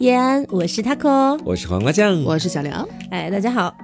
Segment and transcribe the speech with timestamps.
[0.00, 2.88] 叶安，我是 taco，我是黄瓜酱，我是小梁。
[3.10, 3.74] 哎，大家好。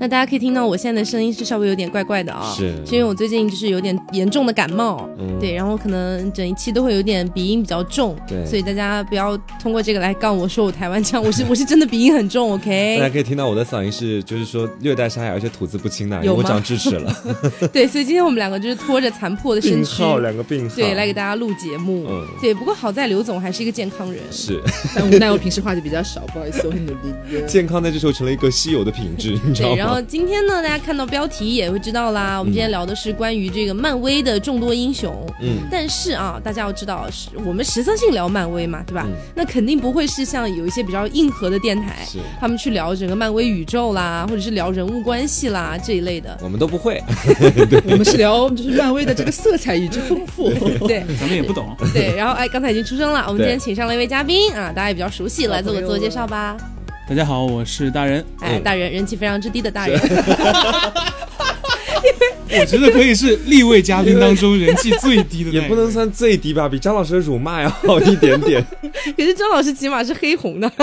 [0.00, 5.08] 那大家可以听到我现在的声音是稍微有点怪怪的啊，是，是因为我最近就是有点严重的感冒，
[5.40, 12.98] 对，然后可能整一期都会有点鼻音比较重，对，所以大家不要通过这个来杠我说我台湾腔，我是我是真的鼻音很重，OK？
[13.00, 17.12] 大家可以听到我的嗓音是就是说略带沙哑而且吐字不清的，有我长智齿了，
[17.72, 24.60] 对，所以今天我们两个就是拖着残破的身躯，两个病号，对，来给大家录节目，嗯，对，不过好在刘总还是一个健康人，是，
[24.94, 27.12] 但无奈我平时话就比较少，不好意思，我很努力。
[27.48, 29.87] 健康在这时候成了一个稀有的品质，你知道吗？
[29.88, 30.62] 然后今天呢？
[30.62, 32.38] 大家看到标题也会知道啦。
[32.38, 35.14] 我们今天聊的是关于这个漫威的众多英雄。
[35.40, 39.06] 嗯，但是啊，大家要知道，是我们实测性聊漫威嘛，对吧？
[39.34, 42.06] 那肯定不会是像有一些比较硬核的电台，
[42.38, 46.36] 他们去聊整个漫威宇宙啦，或者是聊人物关系啦这一类的。
[46.42, 47.02] 我们都不会，
[47.88, 50.50] 我们是聊 就是漫威的这个色彩与之丰富。
[50.86, 51.74] 对，咱们也不懂。
[51.94, 53.24] 对，然后哎，刚才已经出声了。
[53.26, 56.58] 我们今天请上了一位嘉宾啊，大家也比较熟悉，来做个自我介绍吧。
[57.08, 58.22] 大家好，我是大人。
[58.38, 59.98] 哎，大人，人气非常之低的大人。
[62.50, 68.62] 我觉得可以是立位嘉宾当中人气最低的，也不能算最低吧，比张老师的辱骂要好一点点。
[69.16, 70.70] 可是张老师起码是黑红的。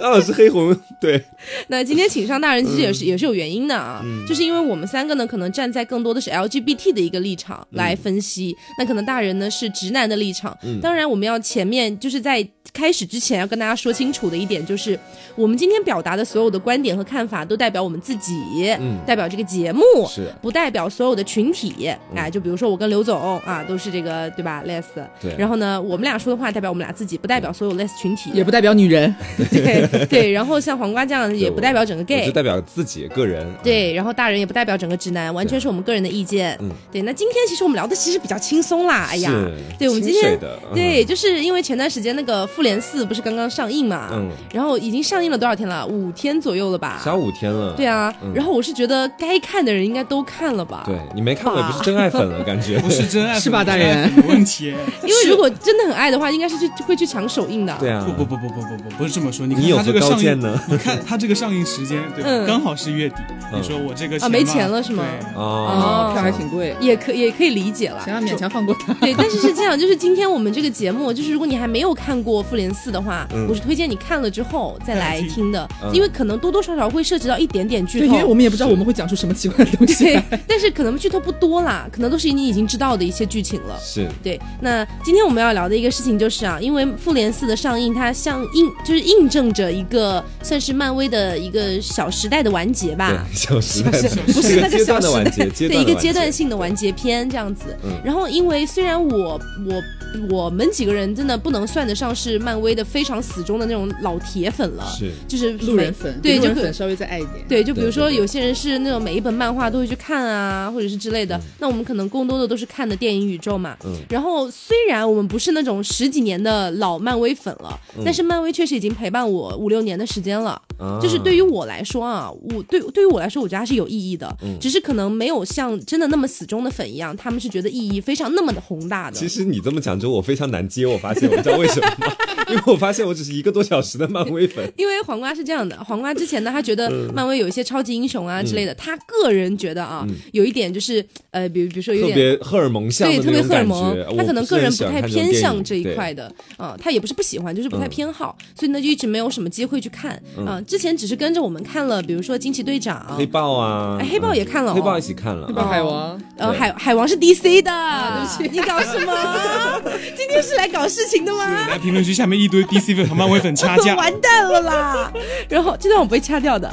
[0.00, 1.22] 张老师黑红对。
[1.68, 10.56] 那今天请上大人其实也是也是有原因的啊，就是因为我们三个呢可能站在更多的是 LGBT 的一个立场来分析，那可能大人呢是直男的立场。
[10.82, 14.98] 当然我们要前面就是在开始之前要跟大家说清楚的一点就是，
[15.34, 18.34] 我们今天表达的所有的观点和看法都代表我们自己，
[18.78, 21.90] 嗯代表这个节目，是不代表所有的群体。
[22.14, 24.84] 哎，就比如说我跟刘总啊都是这个对吧？less。
[25.20, 25.34] 对。
[25.36, 29.14] 然后呢，我们俩说的话代表我们俩自己，不代表所有 less 群体，也不代表女人。
[29.50, 30.30] 对对。
[30.30, 33.46] 然后像黄瓜酱也不代表整个 gay，就代表自己个人。
[33.62, 33.92] 对。
[33.92, 36.56] 然后大人也不代表整个直男，完全是我们个人的意见。
[36.60, 36.70] 嗯。
[36.92, 37.02] 对。
[37.02, 39.08] 那今天其实我们聊的其实比较轻松啦。
[39.10, 39.30] 哎呀。
[39.78, 40.38] 对，我们今天
[40.74, 44.28] 对，就是因为前段时间那个复联四不是刚刚上映嘛，嗯。
[44.52, 45.86] 然后已经上映了多少天了？
[45.86, 47.00] 五天左右了吧？
[47.02, 47.72] 小五天了。
[47.72, 48.14] 对啊。
[48.34, 50.82] 然后我是觉得该看的人应该都看了吧？
[50.84, 54.12] 对你没看过也不是真爱粉了，感觉不是真爱粉 是吧，大人？
[54.14, 54.74] 有问题。
[55.02, 57.74] 因为如果真的很爱的话，应该是去会去抢首映的。
[57.80, 58.04] 对啊。
[58.06, 59.46] 不不不不不不不不是这么说。
[59.46, 60.60] 你看他这个上映呢？
[60.68, 63.14] 你看他这个上映时间，对，刚好是月底。
[63.54, 65.02] 你说我这个啊没钱了是吗？
[65.34, 68.02] 哦，票还挺贵，也可也可以理解了。
[68.04, 68.92] 想要勉强放过他。
[69.00, 78.06] 对，但是是这样，就是今天我们这个节目，就是如果你还没有看过复联四的话，我是推荐你看了之后再来听的，因为可能多多少少会涉及到一点点剧透。
[78.06, 80.02] 因为我们也不知道我们会讲出什么奇怪的东西。
[80.02, 83.78] 对，但是可能剧透不多啦，可能都是你已经知道的一些剧情了。
[83.80, 84.40] 是对。
[84.60, 93.24] 那今天我们要聊的一个事情就是啊，因为复联四的上映，它像印就是印证着一个算是漫威的一个小时代的完结吧。
[93.32, 93.92] 小时代
[94.26, 95.30] 不是那个小时代
[95.68, 97.76] 的一个阶段性的完结篇这样子。
[98.04, 99.80] 然后因为虽然我我。
[100.28, 107.44] 我们几个人真的不能算得上是漫威的非常死忠的那种老铁粉了，是就是路人粉，对，就粉稍微再爱一点。
[107.48, 111.40] 对，就比如说有些人是那种每一本漫画都会去看啊，或者是之类的。
[111.58, 113.76] 那我们可能更多的都是看的电影宇宙嘛。
[113.84, 113.94] 嗯。
[114.08, 120.60] 然后虽然我们不是那种十几年的老漫威粉了，但是漫威确实已经陪伴我五六年的时间了。
[121.00, 124.34] 就是对于我来说啊，我对对于我来说，我觉得还是有意义的。
[124.42, 124.56] 嗯。
[124.60, 129.16] 只是可能没有像真的那么死忠的粉一样，他们是觉得意义非常那么的宏大的。
[129.16, 130.86] 其实你这么讲之后，我非常难接。
[130.86, 132.16] 我发现，我不知道为什么吗？
[132.50, 134.70] 因为我发现我只是一个多小时的漫威粉。
[134.76, 150.60] 因为黄瓜是这样的，黄瓜之前呢，他觉得漫威有一些超级英雄啊之类的，他个人觉得啊，有一点就是呃，比如比如说有点特别荷尔蒙像，对，特别荷尔蒙，他可能个人不太偏向这一块的啊，他也不是不喜欢，就是不太偏好，所以呢就一直没有什么机会去看啊。
[150.66, 159.82] 之前只是跟着我们看了，比如说惊奇队长、黑豹啊，哎黑豹也看了，黑豹一起看了，黑豹海王，呃，海海王是 DC 的，对不起，你搞什么？
[160.16, 161.68] 今天是来搞事情的吗？
[161.68, 165.12] 来评论区下面一堆 DC 粉和漫威粉掐架， 完蛋了啦！
[165.48, 166.70] 然后这段我不会掐掉的。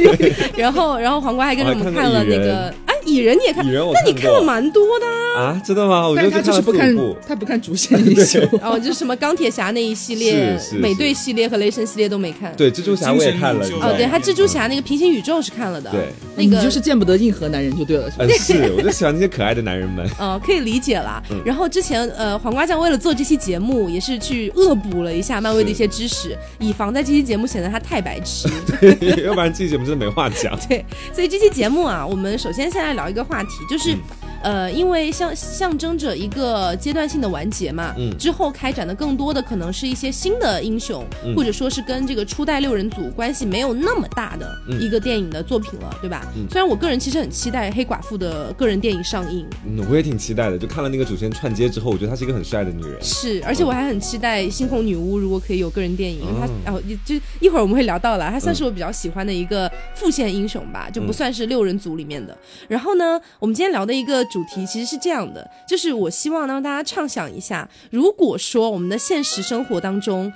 [0.56, 2.72] 然后，然后黄瓜还跟着我们看了那个。
[3.04, 5.60] 蚁人你也看，那你看了蛮多的啊？
[5.64, 6.08] 真的吗？
[6.08, 6.96] 我觉得他就是不看，
[7.26, 8.40] 他不看主线英雄。
[8.62, 12.54] 哦，就是什么钢铁侠那一系列、美队系列和雷神系列都没看。
[12.56, 13.66] 对，蜘蛛侠我也看了。
[13.80, 15.90] 哦，对他蜘蛛侠那个平行宇宙是看了的。
[15.90, 18.10] 对，那个就是见不得硬核男人就对了。
[18.38, 20.08] 是，我就喜欢那些可爱的男人们。
[20.18, 21.22] 哦，可以理解啦。
[21.44, 28.48] 然后之前呃，黄瓜酱为了做这期节目，也是去恶补了一下漫威的一些知识，以防在这期节目显得他太白痴。
[28.80, 30.58] 对， 要不然这期节目真的没话讲。
[30.68, 33.96] 对，所以这期节目啊，我们首先先聊一个话题，就是。
[34.42, 44.50] 呃，因为象象征着一个阶段性的完结嘛，嗯之后开展的更多的可能是一些新的英雄，嗯或者说是跟这个初代六人组关系没有那么大的
[44.80, 46.26] 一个电影的作品了，对吧？
[46.36, 50.58] 嗯虽然我个人其实很期待黑寡妇的个人电影上映，嗯，我也挺期待的。
[50.58, 53.02] 就看了那个主线串接之后，我觉得她是一个很帅的女人。
[53.02, 62.36] 是，而且我还很期待猩红女巫如果可以有个人电影，因为她哦然后也就一会儿我们会聊到了，她算是我比较喜欢的一个副线英雄吧，就不算是六人组里面的。
[62.68, 70.32] 然后呢，我们今天聊的一个主题其实是这样的，就是我希望让大家畅想一下，如果说我们的现实生活当中。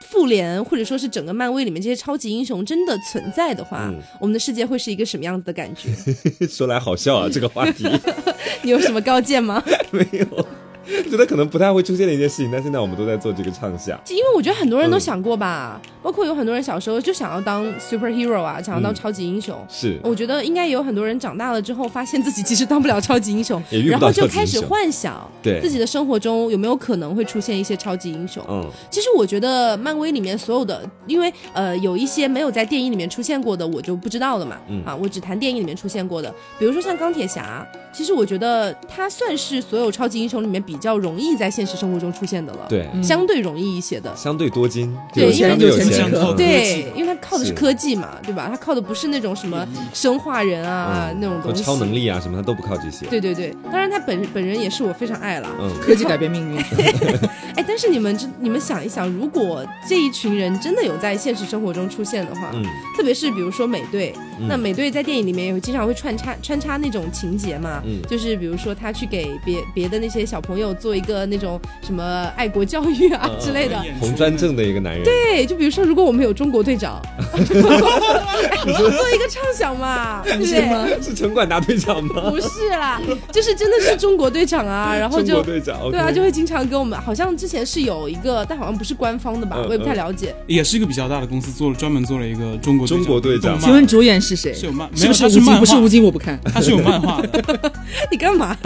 [0.00, 5.88] 复联或者说是整个漫威里面这些超级英雄真的存在的话，嗯我们的世界会是一个什么样子的感觉？
[6.46, 7.88] 说来好笑啊，这个话题
[8.60, 9.64] 你有什么高见吗？
[9.90, 10.46] 没有，
[11.10, 13.98] 觉得可能不太会出现的一件事情，但现在我们都在做这个畅想。
[14.08, 19.56] 因为我觉得很多人都想过吧，包括有很多人小时候就想要当 superhero 啊，想要当超级英雄。
[19.68, 28.44] 是，我觉得应该也有很多人长大了之后，发现自己其实当不了超级英雄然后就开始幻想对自己的生活中有没有可能会出现一些超级英雄。
[28.48, 34.56] 嗯其实我觉得漫威里面所有的，因为呃有一些没有在电影里面出现过的，我就不知道了嘛。
[34.68, 44.14] 嗯啊，我只谈电影里面出现过的，比如说像钢铁侠，其实我觉得他算是所有超级英雄里面比较容易在现实生活中出现的了，，对，相对容易一些的。
[44.16, 48.48] 相对多金，对因为对有有钱对，因为他靠的是是科技嘛，对吧？
[48.50, 51.62] 他靠的不是那种什么生化人啊、嗯那种东西。
[51.62, 53.06] 超能力啊什么，他都不靠这些。
[53.06, 55.48] 对对对，当然他本本人也是我非常爱了。
[55.60, 56.58] 嗯， 科技改变命运。
[57.56, 62.64] 哎，但是你们这你们想一想，如果这一群人真的有在现实生活中出现的话，嗯
[62.96, 72.02] 特别是比如说美队，嗯那美队在电影里面也会经常会穿插穿插那种情节嘛，嗯就是比如说他去给别别的那些小朋友做一个那种什么
[72.36, 73.82] 爱国教育啊嗯之类的。
[74.00, 75.02] 红专政的一个男人。
[75.04, 77.02] 对，就比如说，如果我们有中国队长，
[77.34, 80.64] 做一个畅想嘛， 对不对？
[80.70, 80.86] 吗？
[81.02, 82.30] 是城管大队长吗？
[82.30, 83.00] 不是啦，
[83.32, 90.34] 就是真的是中国队长啊，然后中就国队长，对啊，就会经常跟我们，好像之前是有一个，但好像不是官方的吧，嗯我也不太了解。
[90.46, 94.52] 也是一个比较大的公司，做了专门做了一个中国中国队长请问主演是谁？
[94.54, 95.42] 是有漫，是不是吴京？
[95.44, 96.38] 没有它是漫不是吴，京，我不看。
[96.52, 97.72] 他是有漫画的。
[98.10, 98.56] 你干嘛？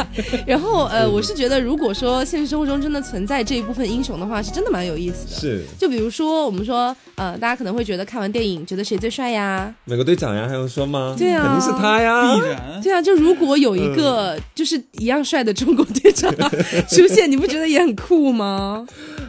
[0.46, 5.40] 然后呃，我是觉得，如果说现实生活中真的存在这一部分英雄的话，是真的蛮有意思的。
[5.40, 9.73] 是就比如说，我们说，呃，大家可能会觉得看完电影觉得谁最帅呀？
[9.85, 11.14] 美国队长呀，还用说吗？
[11.19, 12.40] 对啊肯定是他呀必。
[12.49, 16.32] 然，对啊，就如果有一个就是一样帅的中国队长
[16.88, 18.87] 出现，你不觉得也很酷吗？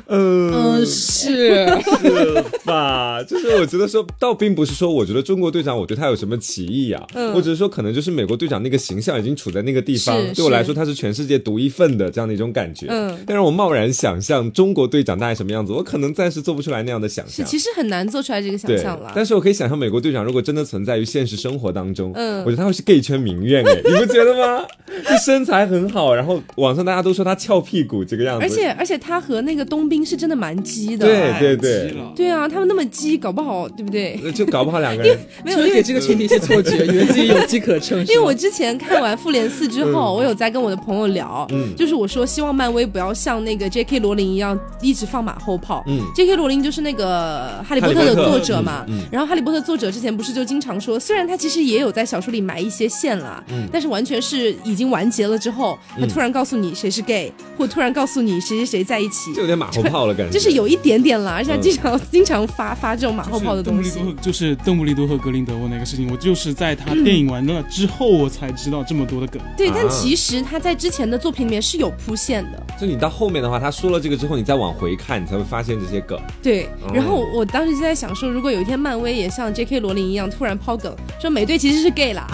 [0.09, 1.65] 嗯嗯，是。
[1.99, 3.21] 是吧？
[3.27, 12.87] 就是我觉得说，倒并不是说，我觉得中国队长我对他有什么歧义啊，嗯我只是说，可能就是美国队长那个形象已经处在那个地方对我来说他是全世界独一份的这样的一种感觉。
[12.89, 17.45] 嗯但是我贸然想象中国队长大概什么样子，我可能暂时做不出来那样的想象是，象。
[17.45, 19.11] 其实很难做出来这个想象了，。
[19.15, 24.65] 但是我可以想象美国队长如果真的存在于现实生活当中，嗯我觉得他会是 gay 圈名媛哎， 你不觉得吗？
[25.07, 34.19] 就身材很好，然后网上大家都说他翘屁股这个样子，而且而且他和那个冬兵是真的蛮鸡的，对对对，对啊，他们那么鸡，搞不好对不对？
[34.23, 37.99] 那就搞不好两个人没有，因为这个群体一些错觉，以为自己有机可乘。
[38.07, 43.99] 因为我之前看完《复联四》之后，我有在跟我的朋友聊，嗯就是我说希望漫威不要像那个 J.K.
[43.99, 45.83] 罗琳一样一直放马后炮。
[45.87, 46.35] 嗯 J.K.
[46.35, 64.89] 罗琳就是那个《哈利波特》的作者嘛，然后《哈利波特》作者之前不是就经常说，虽然他其实也有在小说里埋一些线啦，嗯但是完全是已经完结了之后，他突然告诉你谁是 gay，、或突然告诉你谁谁谁在一起就，有点马后炮了感觉，就是有一点点啦，而且经常、经常发发这种马后炮的东西就是邓布利。
[64.93, 69.41] 多，和格林德沃那个事情，我就是在他电影完了之后，我才知道这么多的梗。
[69.55, 72.61] 对，但其实他在之前的作品里面是有铺线的。
[72.77, 76.19] 就你到后面的话，他说了这个之后，你再往回看，你才会发现这些梗。
[76.41, 79.79] 对，然后我当时就在想说，如果有一天漫威也像 J.K.
[79.79, 82.27] 罗琳一样突然抛梗，说美队其实是 gay 啦，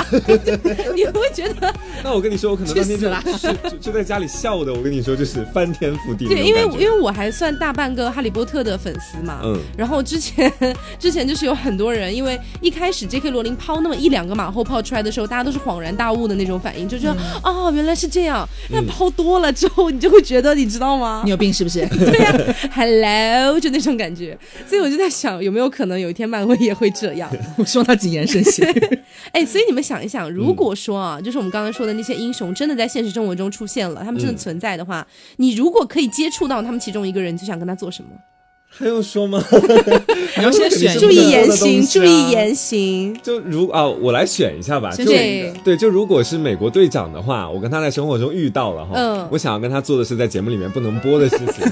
[0.95, 1.71] 你会觉得
[2.03, 3.23] 那我跟你说，我可能当天就死啦
[3.79, 6.65] 就在家里笑的，我跟你说就是翻天覆地对，因为。
[6.79, 10.51] 因为我还算大半个哈利波特的粉丝嘛，嗯然后之前
[10.99, 13.29] 之前就是有很多人，因为一开始 J.K.
[13.31, 18.47] 罗琳抛那么一两个马后炮出来的时候，大家都是恍然大悟的那种反应，就觉得、哦原来是这样。
[18.69, 21.31] 那抛多了之后，你就会觉得你知道吗你？
[21.31, 21.85] 有病是不是？
[21.97, 22.31] 对呀、
[22.71, 24.37] h e l l o 就那种感觉。
[24.67, 27.29] 所以我就在想，有没有可能有一天漫威也会这样？
[27.57, 28.65] 我希望他谨言慎行。
[29.31, 35.05] 哎，所以你们想一想，如果说啊，就是我们刚刚说的那些英雄真的在现实生活中出现了，他们真的存在的话，
[35.37, 38.11] 你如果可以接触到他们其中一个人，你最想跟他做什么？
[38.77, 39.41] 还用说吗？
[40.37, 43.17] 你要先选注意言行，注意言行。
[43.23, 44.91] 就如啊，我来选一下吧。
[44.91, 45.11] 先就
[45.63, 51.65] 对，就如果是美国队长的话，我跟他在生活中遇到了哈，嗯我想要跟他做的是在节目里面不能播的事情，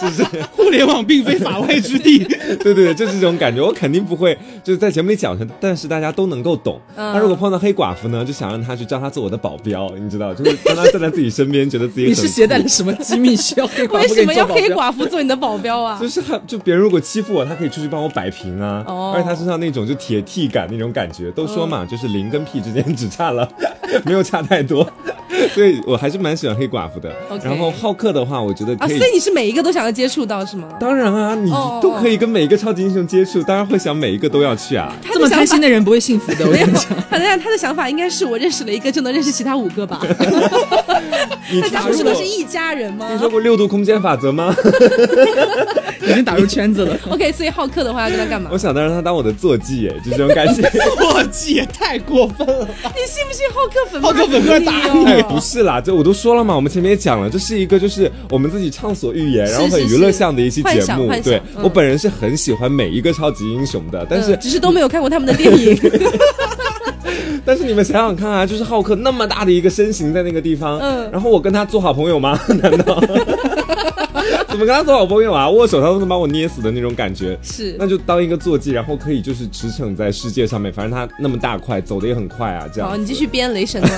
[0.00, 0.24] 就是
[0.56, 2.18] 互联网并非法外之地。
[2.60, 3.62] 对对对，就是这种感觉。
[3.62, 6.80] 我肯定不会就是在节目里讲成，但是大家都能够懂。
[6.96, 14.68] 嗯那如果碰到黑寡妇呢，就想让他去叫他做我的保镖，你知道，就是让他站在自己身边，觉得自己很你是携带了什么机密需要黑寡为什么要黑？
[14.70, 16.08] 寡妇做你的保镖啊就？
[16.08, 23.48] 是很就别人如果欺负我，他可以出去帮我摆平啊，哦而且他身上那种就铁 T 感那种感觉，都说嗯嘛，就是零跟屁之间 只差了，
[24.04, 24.84] 没有差太多，
[25.54, 27.12] 所以我还是蛮喜欢黑寡妇的。
[27.44, 28.98] 然后浩克的话，我觉得啊，可以。
[28.98, 30.68] 所以你是每一个都想要接触到是吗？
[30.80, 34.92] 当然啊，你哦都可以跟每一个超级英雄接触，当然会想每一个都要去啊。
[35.02, 36.88] 他这么开心的人不会幸福的，我没有跟你讲。
[37.08, 40.00] 他的他的想法应该是我认识了一个就能认识其他五个吧？
[41.50, 44.54] 你大家不是都是一家人吗听说过六度空间法则吗？
[46.02, 46.96] 已经打入圈子了。
[47.10, 48.58] OK，所以浩克的话要跟他干嘛我？
[48.58, 50.62] 想当让他当我的坐骑，哎，就这种感觉。
[50.98, 52.66] 坐骑也太过分了。
[52.82, 55.22] 你信不信浩克粉浩克粉会打你？
[55.22, 61.10] 不是啦，这我都说了嘛，我们前面也讲了，这是一个就是我们自己畅所欲言，然后很娱乐向的一期节目。
[61.22, 65.78] 对、嗯我本人是很喜欢每一个超级英雄的，但是、嗯只是都没有看过他们的电影。
[67.44, 72.38] 但是你们想想看啊，就是浩克那么大的一个身形在那个地方，嗯然后我跟他做好朋友吗？
[72.62, 73.00] 难道？
[74.48, 75.48] 怎么跟他做好朋友啊？
[75.48, 77.38] 握手他都能把我捏死的那种感觉。
[77.40, 82.90] 是那就当一个坐骑，然后可以就是驰骋在世界上面，反正他那么大块，走的也很快啊，这样。
[82.90, 83.88] 好，你继续编雷神了。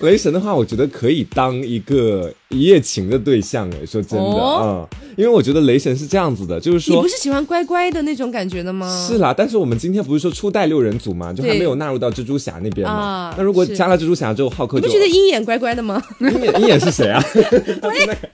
[0.00, 7.08] 雷神的话，我觉得可以当一个一夜情的对象哎，说真的，哦嗯，因为我觉得雷神是这样子的，就是说你不。
[7.08, 9.06] 是喜欢乖乖的那种感觉的吗？
[9.08, 12.92] 是啦，但是我们今天不是说初代六人组嘛，就还没有纳入到蜘蛛侠那边嘛。
[12.92, 16.02] 啊那如果加了蜘蛛侠之后，浩克就你不觉得鹰眼乖乖的吗？
[16.20, 17.22] 鹰眼鹰眼是谁啊？
[17.80, 18.30] 他存在感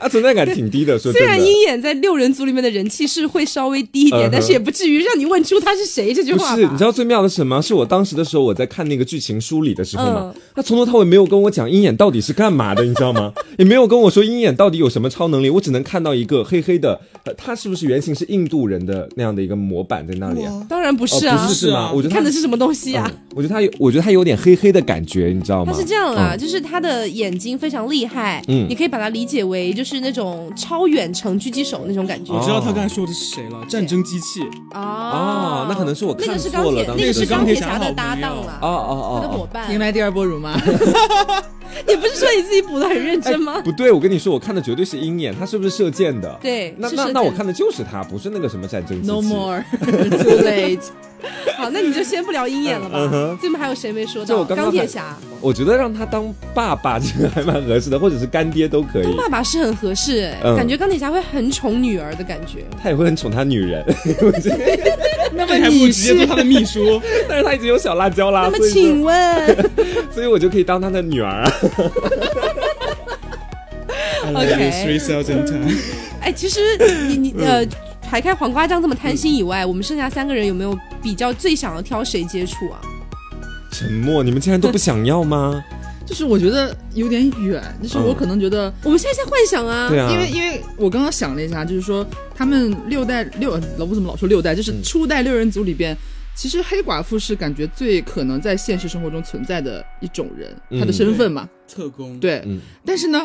[0.00, 1.26] 他存在感挺低的，说真的。
[1.26, 6.60] 虽然鹰眼在六人组里面的人气是会稍微低一点，嗯但是也不至于让你问出他是谁这句话不？
[6.60, 7.62] 是，你知道最妙的是什么？
[7.62, 13.32] 是我当时的时候，我在看那个剧情梳理的时候嘛嗯，他从头到尾没有跟我讲鹰眼到底是干嘛的，你知道吗？
[13.58, 20.66] 也没有跟我说鹰眼到底有什么超能力，我只能看到一个黑黑的，呃他是不是原型是印度人的那样的一个模板在那里啊？
[20.68, 21.90] 当然不哦，是啊，不是是吗？
[21.92, 23.04] 我觉得看的是什么东西啊？
[23.10, 25.70] 嗯我觉得他有，我觉得他有点黑黑的感觉，你知道吗？
[25.70, 34.40] 他是这样啦，嗯就是他的眼睛非常厉害，嗯你可以把它理解为就是那种超远程狙击手那种感觉我知道他刚才说的是谁了，战争机器。
[34.74, 39.20] 哦哦那可能是我那个看错了是钢铁，那个是钢铁侠的搭档了，哦哦哦哦。
[39.22, 39.78] 他的伙伴迎。
[39.78, 40.56] 来第二波辱骂，
[41.86, 43.45] 你不是说你自己补的很认真吗？
[43.62, 46.38] 不对，我跟你说，我看的绝对是鹰眼，他是不是射箭的？
[46.42, 49.12] 对那那那我看的就是他，不是那个什么战争机器。
[49.12, 50.80] No more, too late。
[51.56, 53.38] 好，那你就先不聊鹰眼了吧嗯哼。
[53.40, 54.44] 这边还有谁没说到？
[54.44, 59.16] 刚刚钢铁侠，我觉得让他当爸爸这个还蛮合适的，或者是干爹都可以当。
[59.16, 62.64] 爸爸是很合适哎，嗯感觉钢铁侠会很宠女儿的感觉。
[62.80, 63.82] 他也会很宠他女人，
[65.32, 67.00] 那还不如直接做他的秘书。
[67.26, 69.70] 但是他已经有小辣椒啦，那么请说，问
[70.12, 71.52] 所以我就可以当他的女儿啊。
[74.34, 75.78] OK Three thousand times。
[76.20, 76.60] 哎，其实
[77.08, 77.66] 你你呃，
[78.02, 82.80] 排开黄瓜酱这么贪心以外，我们剩下三个人有没有比较最想要挑谁接触啊？
[83.70, 85.62] 沉默，你们竟然都不想要吗？
[86.06, 95.96] 就是我觉得有点远，就是我嗯可能觉得，我们现在在幻想啊，对啊，因为因为我刚刚想了一下，就是说他们六代六，呃老我怎么老说六代，就是嗯初代六人组里边。
[96.36, 102.42] 其实黑寡妇是感觉最可能在现实生活中存在的一种人，嗯她的身份嘛，特工，对。
[102.44, 103.18] 嗯但是呢，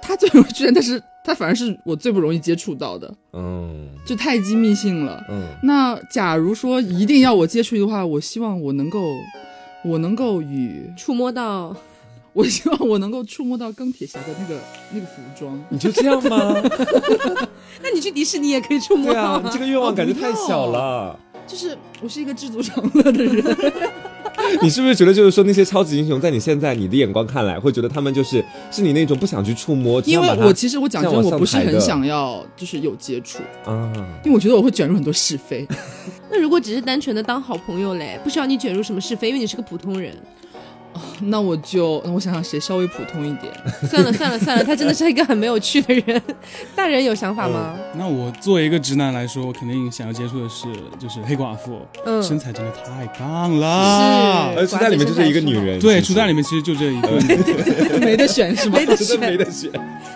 [0.00, 5.22] 她最容易出现，但是他反而是我最不容易接触到的，嗯就太机密性了。
[5.28, 9.12] 嗯，那假如说一定要我接触的话，我希望我能够，
[9.84, 11.76] 我能够与，触摸到
[12.32, 14.58] 我希望我能够触摸到钢铁侠的那个
[14.92, 15.62] 那个服装。
[15.68, 16.54] 你就这样吗？
[17.82, 21.18] 那你去迪士尼也可以触摸对到啊，你这个愿望感觉太小了。
[21.46, 23.44] 就是我是一个知足常乐的人，
[24.62, 33.92] 你是不是觉得就是说那些超级英雄，在你现在你的眼光看来，会觉得他们就是是你那种不想去触摸，因为我其实我讲真，我不是很想要就是有接触，啊，
[34.24, 35.66] 因为我觉得我会卷入很多是非。
[36.30, 40.14] 那如果只是单纯的当好朋友嘞，不需要你卷入什么是非，因为你是个普通人。
[41.22, 43.52] 那我就那我想想谁稍微普通一点，
[43.88, 46.22] 算了算了算了，他真的是一个很没有趣的人。
[46.74, 47.74] 大人有想法吗？
[47.96, 50.66] 那我作为一个直男来说，我肯定想要接触的是
[50.98, 54.52] 就是黑寡妇，嗯身材真的太棒了。
[54.54, 57.08] 是而初代里面就是一个女人，对，初代里面其实就这一个。
[58.00, 58.78] 没得选是吗？
[58.78, 59.36] 没得选没。
[59.36, 59.70] 得选，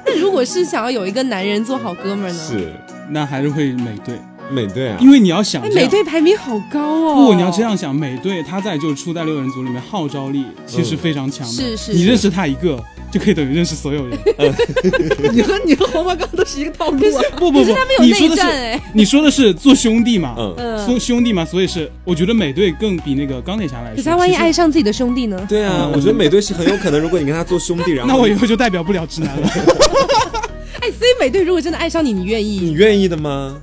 [0.05, 2.39] 那如果是想要有一个男人做好哥们儿呢？
[2.39, 2.73] 是
[3.09, 4.19] 那还是会美队，
[4.53, 7.15] 美队啊，因为你要想美队排名好高哦。
[7.27, 14.19] 不，你要这样想，美队他在就是初代六人组里面号召力其实非常强的，是是是你认识他一个就可以等于认识所有人。
[15.33, 17.23] 你和你和黄花岗都是一个套路啊。
[17.37, 18.83] 不不不是他们，有你说的是内战哎。
[18.93, 20.35] 你说的是做兄弟嘛？
[20.39, 23.97] 嗯，嗯，兄兄弟嘛，所以是我觉得美队更比那个钢铁侠来说。
[23.97, 25.47] 可是他万一爱上自己的兄弟呢？
[25.49, 29.49] 对啊，我觉得美队是很有可能，如果你跟他做兄弟，然后 那我以后就代表不了直男了。
[30.81, 32.73] 哎，所以美队如果真的爱上你，你愿意你？
[32.73, 33.57] 愿意的吗？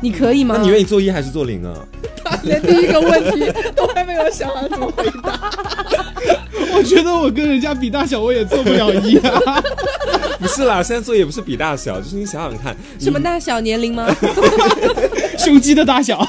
[0.00, 0.56] 你可以吗？
[0.58, 1.74] 那你愿意做一还是做零啊？
[2.24, 5.50] 他连第一个问题都还没有想好怎么回答。
[6.76, 9.62] 我觉得我跟人家比大小，我也做不了一啊。
[10.38, 14.06] 不是啦，现在做也不是比大小，就是你想想看， 什么大小年龄吗？
[15.38, 16.24] 胸肌的大小，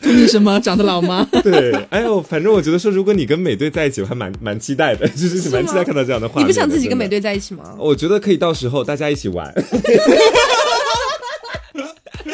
[0.00, 0.58] 祝你什么？
[0.60, 1.26] 长得老吗？
[1.42, 6.44] 对，哎呦，反正我觉得说，如果你跟美队在一起，我还蛮蛮期待的，就是蛮期待看到这样的画面。
[6.44, 7.18] 你不想自己跟美队？
[7.18, 7.74] 队在一起吗？
[7.78, 9.52] 我觉得可以到时候大家一起玩。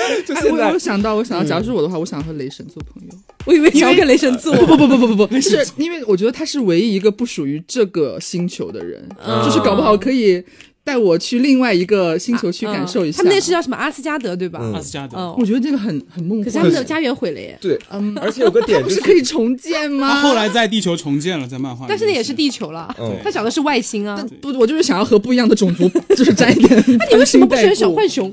[0.26, 3.08] 就哎，现在我我想到，我想到，假如是我的话，我想和雷神做朋友。
[3.46, 4.54] 我以为你要跟雷神做。
[4.66, 10.42] 不不不不不不，是因为我觉得他是唯一一个不属于这个星球的人，嗯就是搞不好可以
[10.84, 13.16] 带我去另外一个星球去感受一下。
[13.16, 14.58] 嗯他们那是叫什么阿斯加德对吧？
[14.62, 15.16] 嗯阿斯加德。
[15.16, 16.44] 哦我，觉得这个很很梦幻。
[16.44, 17.56] 可是他们的家园毁了耶。
[17.60, 20.08] 对，嗯，而且有个点就是 不可以重建吗？
[20.14, 21.86] 他后来在地球重建了，在漫画。
[21.88, 24.22] 但是那也是地球了嗯，他讲的是外星啊。
[24.42, 26.84] 不，我就是想要和不一样的种族， 就是沾一点。
[26.98, 28.32] 那你为什么不选小浣熊？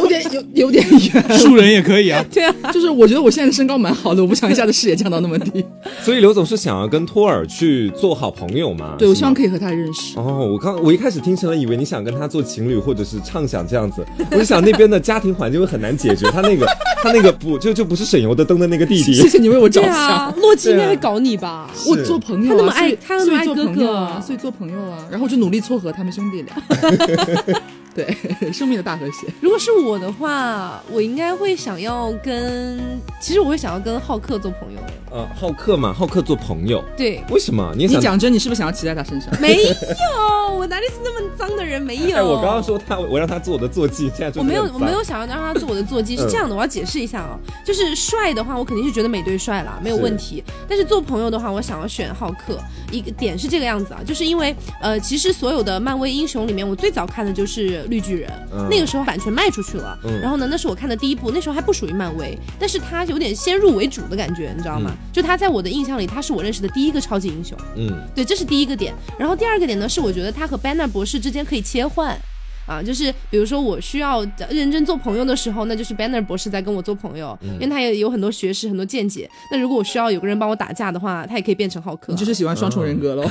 [0.00, 1.38] 有点有有点远。
[1.38, 2.24] 树人也可以啊。
[2.32, 5.62] 对啊，就是我觉得我现在的身高蛮好的，我不想一下子视野降到那么低。
[6.02, 8.94] 所以刘总是想要跟托尔去做好朋友吗？
[8.98, 10.18] 对，我希望可以和他认识。
[10.18, 14.06] 哦，我刚我一开始听成了，以为你想跟他做情侣，或者是畅想这样子。
[14.30, 16.64] 我就想那边的家庭环境会很难解决，他那个
[17.02, 19.28] 他那个不就就不是省油的灯的那个弟弟 谢。
[19.28, 19.98] 谢你为我着对想。
[19.98, 21.68] 啊，洛基应该会搞你吧？
[21.88, 26.54] 我做朋友、啊，他那么爱他那么爱哥啊，哥所以做朋友啊，然后我就努力撮合他们兄弟俩。
[27.94, 28.16] 对，
[28.52, 29.26] 生命的大和谐。
[29.40, 34.80] 如果是我的话，我应该会想要跟，其实我会想要跟浩克做朋友。
[35.10, 37.74] 呃，浩克嘛，浩克做朋友，对，为什么？
[37.76, 37.86] 你？
[37.86, 39.30] 你讲真，你是不是想要骑在他身上？
[39.40, 41.80] 没有，我哪里是那么脏的人？
[41.82, 42.16] 没有。
[42.16, 47.38] 哎，我刚刚说他，我让他做我的坐骑，现在我没有我没有想要让他做我的坐骑， 是嗯这样的，我要解释一下哦。
[47.62, 50.42] 就是帅的话，我肯定是觉得美队帅啦，没有问题。
[50.66, 52.58] 但是做朋友的话，我想要选浩克。
[52.90, 59.98] 一个点是这个样子啊，就是因为呃，其实所有的漫威英雄里面，我最早看的就是绿巨人，嗯那个时候版权卖出去了。
[60.04, 64.90] 嗯然后呢，那是我看的第一部，那时候还不属于漫威，但是他有点先入为主的感觉，你知道吗？
[64.92, 67.56] 嗯就他在我的印象里，他是我认识的第一个超级英雄。
[67.76, 68.94] 嗯对，这是第一个点。
[69.18, 72.18] 然后第二个点呢，是我觉得他和 Banner 博士之间可以切换。
[72.66, 79.28] 啊，就是比如说我需要认真做朋友的时候，那就是 Banner 博士在跟我做朋友，因为他也有很多学识、很多见解。
[79.50, 82.14] 那如果我需要有个人帮我打架的话，他也可以变成浩克啊。
[82.14, 83.28] 你就是喜欢双重人格喽？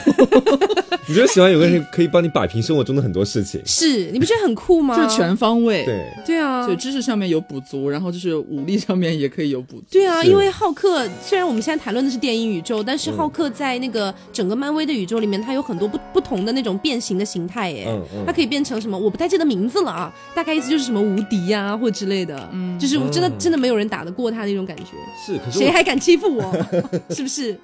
[1.07, 3.61] 你就喜欢有个人可以帮你摆平生活中的很多事情。
[3.65, 4.95] 是，你不觉得很酷吗？
[5.01, 9.85] 就是全方位。，对，对啊，就知识上面有补足，然后就是武力上面也可以有补足。
[9.91, 17.85] 对啊，因为浩克虽然我们现在谈论的是电影宇宙，但是浩克在那个整个漫威的宇宙里面，他有很多不不同的那种变形的形态，耶。
[17.87, 18.97] 嗯嗯它可以变成什么？
[18.97, 24.85] 我不太记得名字了啊，大概意思就是什么无敌呀、或之类的，嗯，就是真的、嗯真的没有人打得过他那种感觉，
[25.23, 26.51] 是，可是谁还敢欺负我？
[27.13, 27.55] 是不是？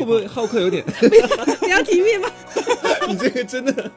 [0.00, 0.84] 会不会浩克有点？
[1.62, 2.28] 你要提面吗？
[3.08, 3.90] 你这个真的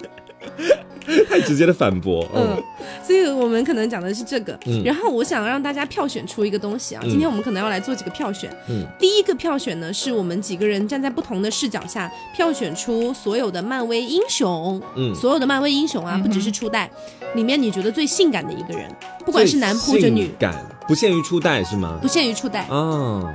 [1.30, 2.28] 太直接的反驳。
[2.34, 2.64] 嗯嗯，
[3.06, 8.50] 所以我们可能讲的是这个，嗯然后我想让大家票选出一个东西啊，嗯今天我们可能要来做几个票选。
[8.70, 16.90] 嗯第一个票选呢，是我们几个人站在不同的视角下票选出所有的漫威英雄，嗯所有的漫威英雄啊，不只是初代，
[17.36, 18.90] 里面你觉得最性感的一个人，
[19.26, 20.56] 不管是男或者女性，感
[20.88, 22.08] 不限于初代是吗不？
[22.08, 22.62] 限于初代。
[22.66, 23.32] 啊，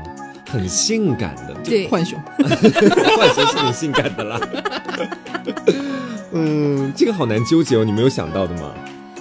[0.50, 4.40] 很性感的，对，浣熊， 浣熊是很性感的啦？
[6.32, 8.72] 嗯，这个好难纠结哦，你没有想到的吗？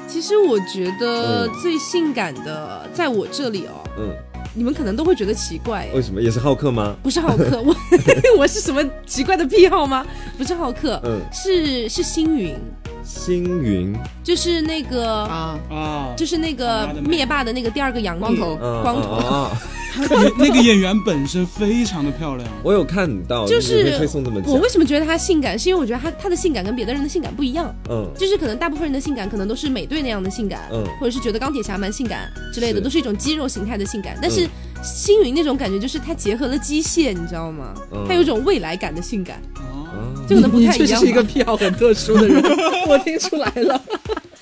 [0.07, 1.51] 其实我觉得嗯。
[1.61, 4.09] 最性感的，在我这里哦，嗯，
[4.55, 6.19] 你们可能都会觉得奇怪，为什么？
[6.21, 6.95] 也是浩克吗？
[7.03, 7.75] 不是浩克， 我
[8.39, 10.05] 我是什么奇怪的癖好吗？
[10.37, 11.19] 不是浩克，嗯。
[11.31, 12.55] 是是星云，
[13.03, 15.23] 星云，就是那个。
[15.25, 18.57] 啊，啊，就是那个灭霸的那个第二个养女，光头。
[18.61, 19.78] 嗯光头，啊，那
[20.37, 22.47] 那个演员本身非常的漂亮。
[22.63, 25.57] 我有看到，就是推送这么我，为什么觉得她性感？
[25.57, 34.17] 是因为我觉得她她的性感跟别的人的性感不一样，嗯就是可能大部分人的性感可能都是美队那样的性感，嗯或者是觉得钢铁侠蛮性感之类的，是都是一种肌肉形态的性感。
[34.21, 34.49] 但是嗯
[34.81, 37.73] 星云那种感觉就是它结合了机械，你知道吗？
[37.91, 40.87] 嗯它有一种未来感的性感，哦，啊就可能不你太一样吧。
[40.87, 42.41] 确实是一个癖好很特殊的人，
[42.87, 43.81] 我听出来了。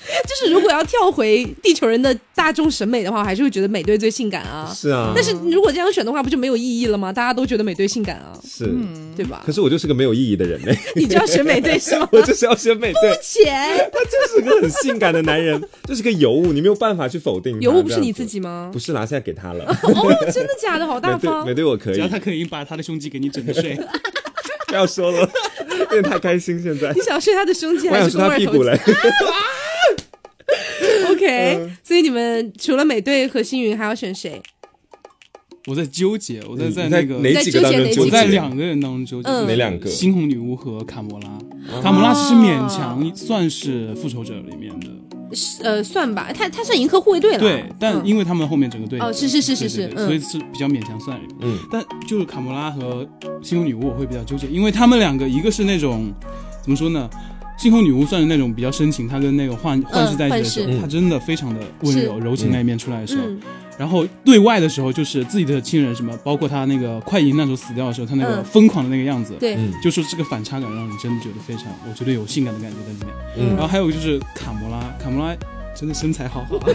[0.26, 4.72] 就是如果要跳回地球人的大众审美的话，我还是会觉得美队最性感啊。
[4.74, 7.12] 是啊，但是如果这样选的话，不就没有意义了吗？
[7.12, 8.64] 大家都觉得美队性感啊，是，
[9.14, 9.52] 对吧可？
[9.52, 12.08] 是我就是个没有意义的人呢， 你就要选美队是吗？
[12.12, 17.60] 我就是要选美队，钱他就是个很性感的男人，就是个尤物，你没有办法去否定。
[17.60, 18.70] 尤物不是你自己吗？
[18.72, 19.64] 不是啦，现在给他了。
[19.82, 20.86] 哦，真的假的？
[20.86, 21.52] 好大方美。
[21.52, 23.78] 队我可以只要，他可以把他的胸肌给你整睡，
[24.68, 25.28] 不要说了，
[25.78, 26.62] 有点太开心。
[26.62, 28.78] 现在你想睡他的胸肌我想还是他屁股嘞。
[31.18, 34.40] ？OK，所以你们除了美队和星云，还要选谁？
[35.66, 38.06] 我在纠结，我在在在那个，哪几个当中在纠结纠结？
[38.06, 39.90] 我在两个人当中纠结，嗯哪两个？
[39.90, 41.28] 猩红女巫和卡魔拉。
[41.82, 47.38] 卡魔拉其实勉强算是复仇者里面的，是呃，算吧，他他算银河护卫队了。
[47.38, 51.20] 对，但嗯因为他们后面整个队哦，是是是是是所以嗯，是比较勉强算。
[51.40, 53.06] 嗯，但就是卡魔拉和
[53.42, 56.10] 猩红女巫，我会比较纠结，因为他们两个一个是那种
[56.62, 57.10] 怎么说呢？
[57.58, 63.40] 猩红女巫算是那种比较深情，她跟那个幻幻视在一起的时候，她真的非常的温柔柔情那一面出来的时候，嗯。
[63.76, 68.44] 然后对外的时候就是自己的亲人什么，包括她那个快银那时候死掉的时候，她那个嗯。
[68.44, 69.72] 疯狂的那个样子，对，嗯。
[69.82, 73.08] 就说这个反差感让你真的觉得非常，我觉得有性感的感觉在里面。
[73.38, 73.56] 嗯。
[73.56, 75.36] 然后还有就是卡魔拉，卡魔拉
[75.74, 76.66] 真的身材好好啊，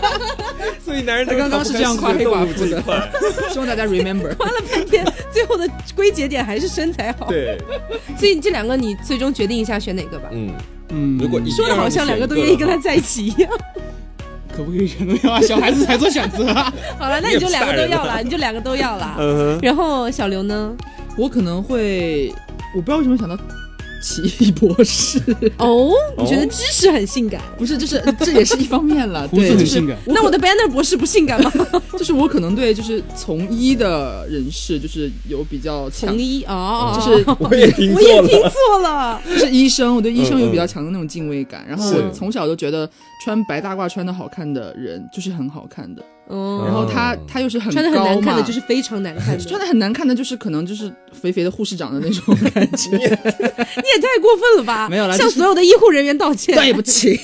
[0.84, 2.82] 所以男人他刚刚是这样夸黑寡妇的
[3.50, 4.34] 希望大家 remember。
[4.36, 5.04] 夸了半天，
[5.36, 7.26] 最后的归结点还是身材好。
[7.26, 7.58] 对，
[8.16, 10.30] 所以这两个你最终决定一下选哪个吧。
[10.32, 10.50] 嗯，
[10.88, 13.50] 嗯，如果你说的好像两个都愿意跟他在一起一样。
[14.56, 15.40] 可不可以全都要啊？
[15.42, 16.72] 小孩子才做选择啊。
[16.98, 19.14] 好了，那你就两个都要了，你就两个都要了。
[19.18, 20.74] 嗯，然后小刘呢？
[21.18, 22.32] 我可能会，
[22.74, 23.36] 我不知道为什么想到
[24.06, 25.20] 奇异博士，
[25.58, 27.42] 哦，你觉得知识很性感？
[27.58, 29.26] 不是，就是 这也是一方面了。
[29.34, 31.50] 对，就是很性感我那我的 Banner 博士不性感吗？
[31.98, 39.20] 就是我可能对就是从医的人士就是有比较强从，医哦，就是我也听我也听错了。
[39.26, 41.66] 就是医生，我对医生有比较强的那种敬畏感。
[41.68, 42.88] 然后我从小就觉得
[43.24, 49.42] 穿白大褂穿的好看的人就是很好看的，嗯，然后他他又是很穿的很难看的，就是非常难看的。
[49.44, 52.96] 穿的很难看的，就是可能就是肥肥的护士长的那种 感觉。
[52.96, 54.88] 你也太过分了吧？
[54.90, 56.54] 没有啦向所有的医护人员道歉。
[56.54, 57.18] 对不起，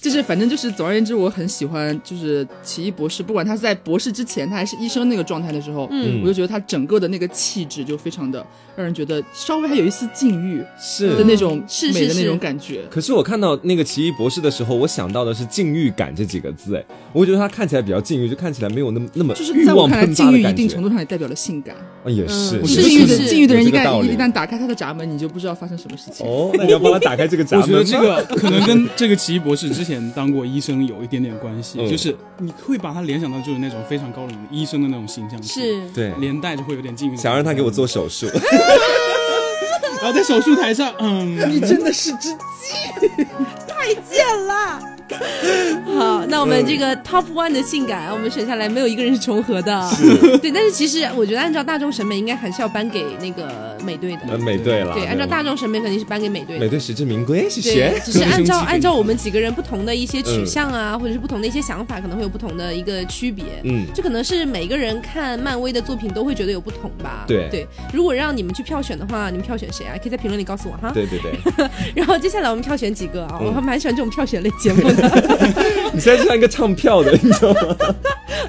[0.00, 8.44] 就是反正就是总而言之，我很喜欢就是奇异博士，不管他是在博士之前，他还是医生那个状态的时候，嗯我就觉得他整个的那个气质就非常的
[8.76, 11.24] 让人觉得稍微还有一丝禁欲是的是。
[11.24, 12.82] 那种是是美的那种感觉。
[12.88, 21.74] 可是我看到那个奇异博士的时候，我想到的是禁欲感这几个字，哎，我觉得他看起来比较禁欲，就看起来没有那么那么就是在我看来，禁欲一定程度上也代表了性感。
[22.04, 26.26] 啊，也是，嗯是禁欲的禁欲的人一旦一旦打开他的闸门，你就不知道发生什么事情。
[26.26, 37.16] 哦，那你要帮他打开这个闸 门我觉得这个可能跟这个奇异博士之前当过医生有一点点关系，嗯 就是你会把他联想到就是那种非常高冷的医生的那种形象，是，对，连带着会有点禁欲。
[37.16, 38.26] 想让他给我，做手术，
[40.02, 43.24] 然后在手术台上，嗯，你真的是只鸡
[43.68, 44.95] 太贱了。
[45.96, 49.90] 好，那我们这个 top one 的性感，我们选下来没有一个人是重合的。
[50.42, 54.20] 对，但是其实我觉得按照大众审美，应该还是要颁给那个美队的。
[54.28, 56.68] 呃，美队了，对，按照大众审美肯定是颁给美队的美。
[56.68, 58.00] 队实至名归，谢对谢，。
[58.04, 63.44] 只是按照按 照我们几个人不同的一些取向啊，或者是不同的一些想法，可能会有不同的一个区别。
[63.64, 67.24] 嗯，这可能是每个人看漫威的作品都会觉得有不同吧。
[67.26, 69.94] 对对，如果让你们去票选的话，你们票选谁啊？
[70.02, 70.90] 可以在评论里告诉我哈。
[70.92, 73.38] 对对对，然后接下来我们票选几个啊？
[73.40, 74.95] 嗯我还蛮喜欢这种票选类节目的。
[75.92, 77.76] 你现在就像一个唱票的，你知道吗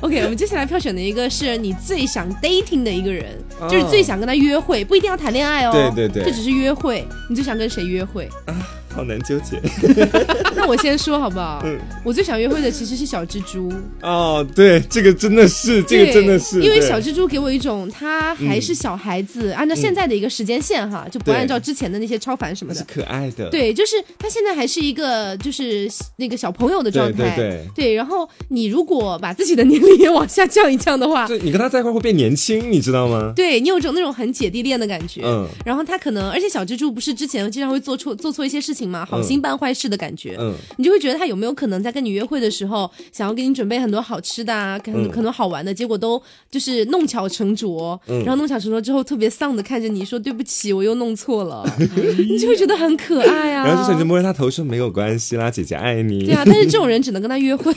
[0.01, 3.25] ？OK，我们接下来票选的一个是你最想 dating 的一个人，
[3.59, 5.71] 啊就是最想跟他约会，不一定要谈恋爱哦。
[5.71, 7.07] 对对对这只是约会。
[7.29, 8.29] 你最想跟谁约会？
[8.97, 9.61] 好难纠结
[10.55, 11.61] 那我先说好不好？
[11.63, 13.71] 嗯我最想约会的其实是小蜘蛛。
[14.01, 14.45] 哦。
[14.55, 22.93] 对，这个真的是，这个真的是，因为小蜘蛛给我一种他还是小孩子，按照现在的一个时间线哈，就不按照之前的那些超凡什么的是的。
[22.93, 33.33] 可爱的，对，就是他现在还是一个就是那个小朋友的状态，对对然后你如果把自己的年龄也往下降一降的话， 对，你跟他在一块会变年轻，你知道吗？
[33.35, 35.21] 对你有种那种很姐弟恋的感觉。
[35.23, 40.35] 嗯然后他可能，而且小蜘蛛不是之前经常会做错做错一些事情嘛，好心办坏事的感觉。
[40.39, 45.09] 嗯，你就会觉得他有没有可能在跟你约会的时候，想要给你准备很多好吃的啊，可能、嗯。
[45.09, 48.19] 可能好玩的，结果都就是弄巧成拙，嗯。
[48.23, 51.63] 然后弄巧成拙之后特别丧的看着你说对不起，我又弄错了，
[52.29, 53.65] 你就会觉得很可爱啊。
[53.65, 56.25] 然后这时候你就摸着他头说没有关系啦，姐姐爱你。
[56.25, 57.73] 对啊，但是这种人只能跟他约会，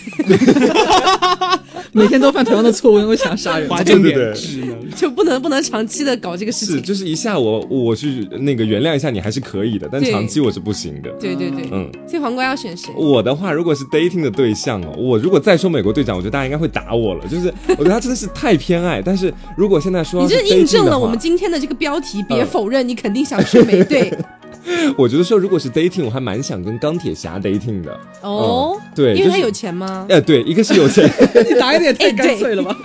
[1.93, 3.69] 每天都犯同样的错误，我想杀人。
[3.69, 4.35] 划重点。
[4.97, 6.75] 就不能不能长期的搞这个事情。
[6.77, 6.85] 是，情。
[6.85, 11.11] 就是一下我我去那个原谅一下你还是可以的，但长期我是不行的。
[11.21, 12.93] 对对对，嗯，所以黄瓜要选谁？
[12.97, 17.27] 我的话，如果是 dating 的对象哦，我如果再说美国队长，我觉得大家应该会打我了。
[17.27, 24.13] 就是 我觉得他真的是太偏爱，但是如果现在说你这印证了我们今天的这个标题，别嗯否认，你肯定想说美队。
[24.97, 27.99] 我觉得说，如果是 dating，我还蛮想跟钢铁侠 dating 的。
[28.21, 30.07] 哦，对就是因为他有钱吗？
[30.11, 31.09] 哎，对，一个是有钱，
[31.49, 32.77] 你答的也太干脆了吧？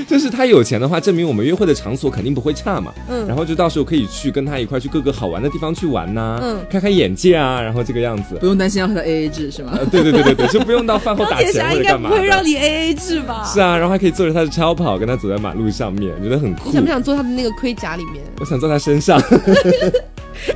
[0.08, 2.92] 就是他有钱的话，证明我们约会的场所肯定不会差嘛。
[3.08, 8.46] 嗯然后就到时候可以去跟他一块去各个好玩的地方去玩呐、嗯开开眼界啊，然后这个样子不。
[8.46, 9.86] 用担心要和他 A A 制是吗呃，？
[9.86, 12.10] 对对对对对，就不用到饭后 打钱或者干嘛。
[12.10, 13.44] 不会让你 A A 制吧？
[13.52, 16.72] 是啊，然后还可以坐着他的超跑跟他走在马路上面，觉得很酷你。
[16.74, 18.22] 想不想坐他的那个盔甲里面？
[18.40, 19.20] 我想坐他身上。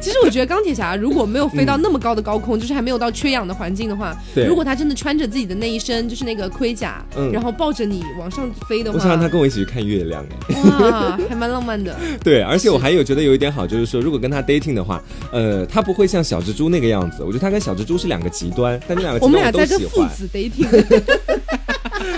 [0.00, 10.62] 其实我觉得钢铁侠如果没有飞到那么高的高空，就是还没有到缺氧的环境的话，对如果他真的穿着自己的那一身就是那个盔甲，嗯然后抱着你往上飞的话，我想让他跟我一起去看月亮哎。
[10.62, 11.94] 哇，还蛮浪漫的。
[12.24, 17.24] 对，而且我还有觉得有一点好，就是说，如果跟他 dating 的话，呃，他不会像小蜘蛛那个样子。
[17.24, 19.52] 我觉得他跟小蜘蛛是两个极端，但这两个极我们俩。
[19.58, 20.68] 在跟父子 dating，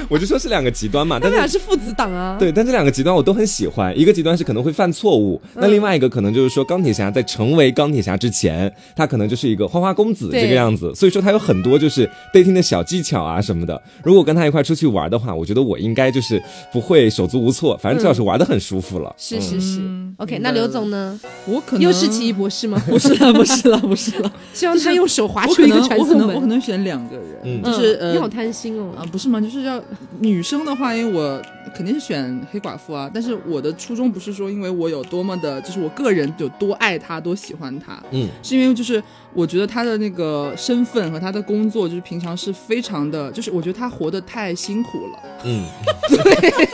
[0.08, 1.36] 我就说是两个极端嘛，他但是。
[1.36, 2.36] 们俩是父子档啊。
[2.38, 3.96] 对，但这两个极端我都很喜欢。
[3.98, 10.94] 一个极端是可能会犯错误，那另外一个可能就是说，钢铁侠在成为钢铁侠之前，他可能就是一个花花公子这个样子。
[10.94, 13.80] 所以说他有很多就是 dating 的小技巧啊什么的。
[14.02, 19.14] 如果跟他一块出去玩的话，我觉得我应该就是不会手足无措，反正至少是玩的很舒服了。
[19.16, 19.80] 是是是。
[20.16, 21.18] OK，那刘总呢？
[21.46, 22.80] 我可能又是奇异博士吗？
[22.88, 24.32] 不是了，不是了，不是了。
[24.52, 26.34] 希望他用手划出一个能我可能传送门。
[26.36, 28.92] 我可能选两个人，嗯就是你好贪心哦。
[28.96, 29.40] 啊，不是吗？
[29.40, 29.80] 就是要
[30.20, 31.42] 女生的话，因为我
[31.74, 33.10] 肯定是选黑寡妇啊。
[33.12, 45.18] 但是我的初衷不是说，因为我有多么的，就是我个人有多爱她，多喜欢她，嗯，是因为就是我觉得她的那个身份和她的工作，就是平常是非常的，就是我觉得她活得太辛苦了。
[45.44, 45.64] 嗯，
[46.22, 46.68] 对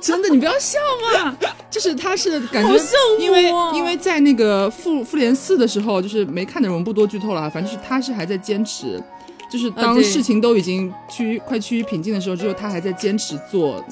[0.00, 0.78] 真的，你不要笑
[1.14, 1.36] 嘛！
[1.68, 2.76] 就是她是感觉
[3.18, 9.02] 因为因为在那个复复联四的时候，就是没看的人我们不多剧透了哈，反正就是她是还在坚持，
[9.48, 13.82] 就是当事情都已经趋于快趋于平静的时候，之后他还在坚持做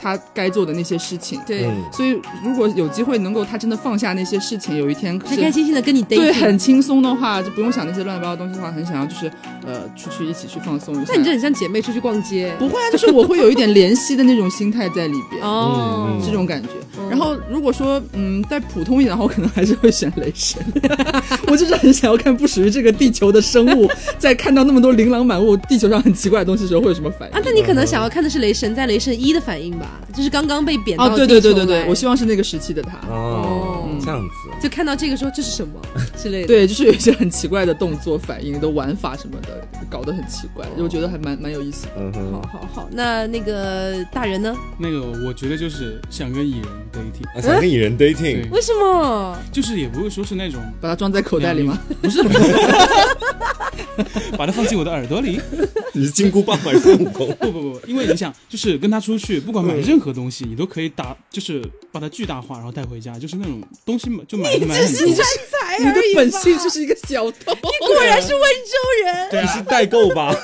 [0.00, 1.40] 他该做的那些事情。
[1.46, 1.84] 对，嗯。
[1.92, 2.10] 所以
[2.44, 9.30] 如果有机会能够他真的放下那些事情，有一天开开心心的跟你对很轻松的话，就不用想那些乱七八糟的东西的话，很想要就是
[9.70, 11.12] 呃出去一起去放松一下。
[11.12, 15.42] 那你这很像姐妹出去逛街不会啊，就是我会有一点怜惜的那种心态在里边。
[15.42, 16.68] 哦嗯这种感觉。
[17.08, 20.60] 然后如果说嗯再普通一点的话，我可能还是会选雷神。
[21.46, 27.34] 我就是很想要看不属于这个地球的生物，在看到那么多琳琅满目、地球上很奇怪的东西的时候会有什么反应？
[27.36, 32.98] 啊，那你可能想要看的是雷神在雷神一的反应吧，就是刚刚被贬到哦，对对对对对，我希望是那个时期的他。
[33.08, 33.59] 哦，
[34.04, 34.34] 这样子。
[34.62, 35.80] 就看到这个时候这是什么
[36.16, 36.46] 之类的。
[36.46, 41.92] 对，就是有一些很奇怪的动作反应的玩法什么的，搞得很奇怪，我觉得还蛮蛮有意思的。
[41.98, 44.54] 嗯哼好，好好，那那个大人呢？
[44.78, 49.36] 那个我觉得就是想跟蚁人 dating，啊想跟蚁人 dating，为什么？
[49.52, 51.78] 就是也不会说是那种把它装在口袋里吗？
[52.00, 52.22] 不是，
[54.36, 55.40] 把它放进我的耳朵里。
[55.92, 57.28] 你是金箍棒还是孙悟空？
[57.40, 65.14] 不不不，因为你想，就是跟他出去，不管买任何东西，你都可以打，就是把它巨大化，然后带回家，就是那种东西嘛，就买买很多。
[65.50, 67.52] 才你的本性就是一个小偷。
[67.54, 69.44] 你果然是温州人。
[69.44, 70.34] 你是代购吧？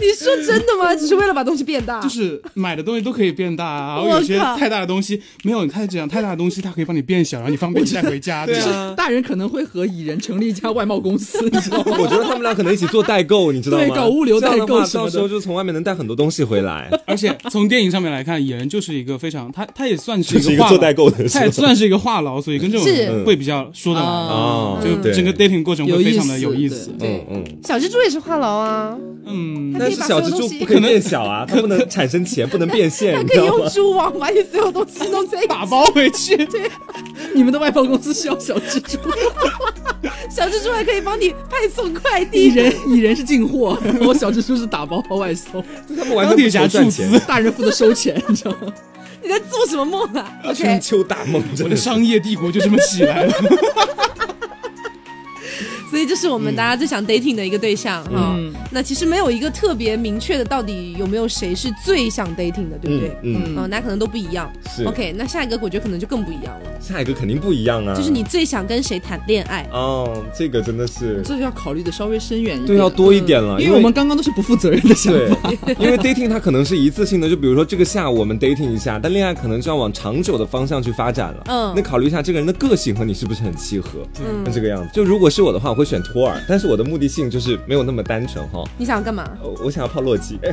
[0.00, 0.94] 你说真的吗？
[0.94, 2.00] 只是为了把东西变大？
[2.00, 8.46] 就是买的东西都可以变大啊，然后有些太大的东西没有，你太这样太大的东西，它可以帮你变小，然后你方便带回家。
[8.46, 11.96] 对就是啊，大人可能会和蚁人成立一家外贸公司，你知道吗？
[11.98, 13.84] 我觉得他们俩可能一起做代购，你知道吗？
[13.86, 16.90] 对搞物流代购什么的到时候就从外面能带很多东西回来。
[17.06, 26.90] 而且从电影上面来看，蚁人就是一个非常，他他也算是就是一个做话痨代购的，他也算是一个话痨，所以跟这种人会比较说得来，哦就整个 dating 过程会非常的有意思思。
[26.98, 27.58] 对嗯嗯。
[27.64, 33.68] 小蜘蛛也是话痨啊，嗯，但是小蜘蛛不可以变小啊，它不能产生钱，不能变现，它可以用？
[33.70, 35.46] 蛛网把你所有东西弄在一起。
[35.46, 36.36] 打包回去。
[36.46, 36.70] 对
[37.34, 38.98] 你们的外包公司需要小蜘蛛，
[40.28, 42.48] 小蜘蛛还可以帮你派送快蚁递。
[42.48, 45.64] 人蚁人是进货，然后小蜘蛛是打包外送，
[45.96, 48.72] 他们完全不求赚钱，大人负责收钱，你知道吗？
[49.22, 51.68] 你在做什么梦啊春秋大梦，我。
[51.68, 53.32] 的商业帝国就这么起来了。
[55.90, 58.34] 所以这是我们大家最想 dating 的一个对象哈。
[58.36, 63.16] 嗯那其实没有一个特别明确的，到底有没有谁是最想 dating 的，对不对？
[63.22, 64.52] 嗯嗯，嗯，大家可能都不一样。
[64.74, 69.66] 是 OK，那下一个我觉得可能就更不一样了，下一个肯定不一样啊，就是你最想跟谁谈恋爱？
[69.72, 81.44] 哦，这个真的是这就要考虑的稍微深远一点，对要多一点了，因为我们刚刚都是不负责任的想对法。，因为 dating 它可能是一次性的，就比如说这个下午我们 dating 一下，但恋爱可能就要往长久的方向去发展了。
[81.46, 84.90] 嗯那考虑一下这个人的个性和你是不是很契合，嗯那这个样子。
[84.92, 88.64] 就如果是我的话，我会选托尔，但是我的目的性就是没有那么单纯哈。
[88.78, 89.22] 你想要干嘛？
[89.42, 90.38] 呃我想要泡洛基，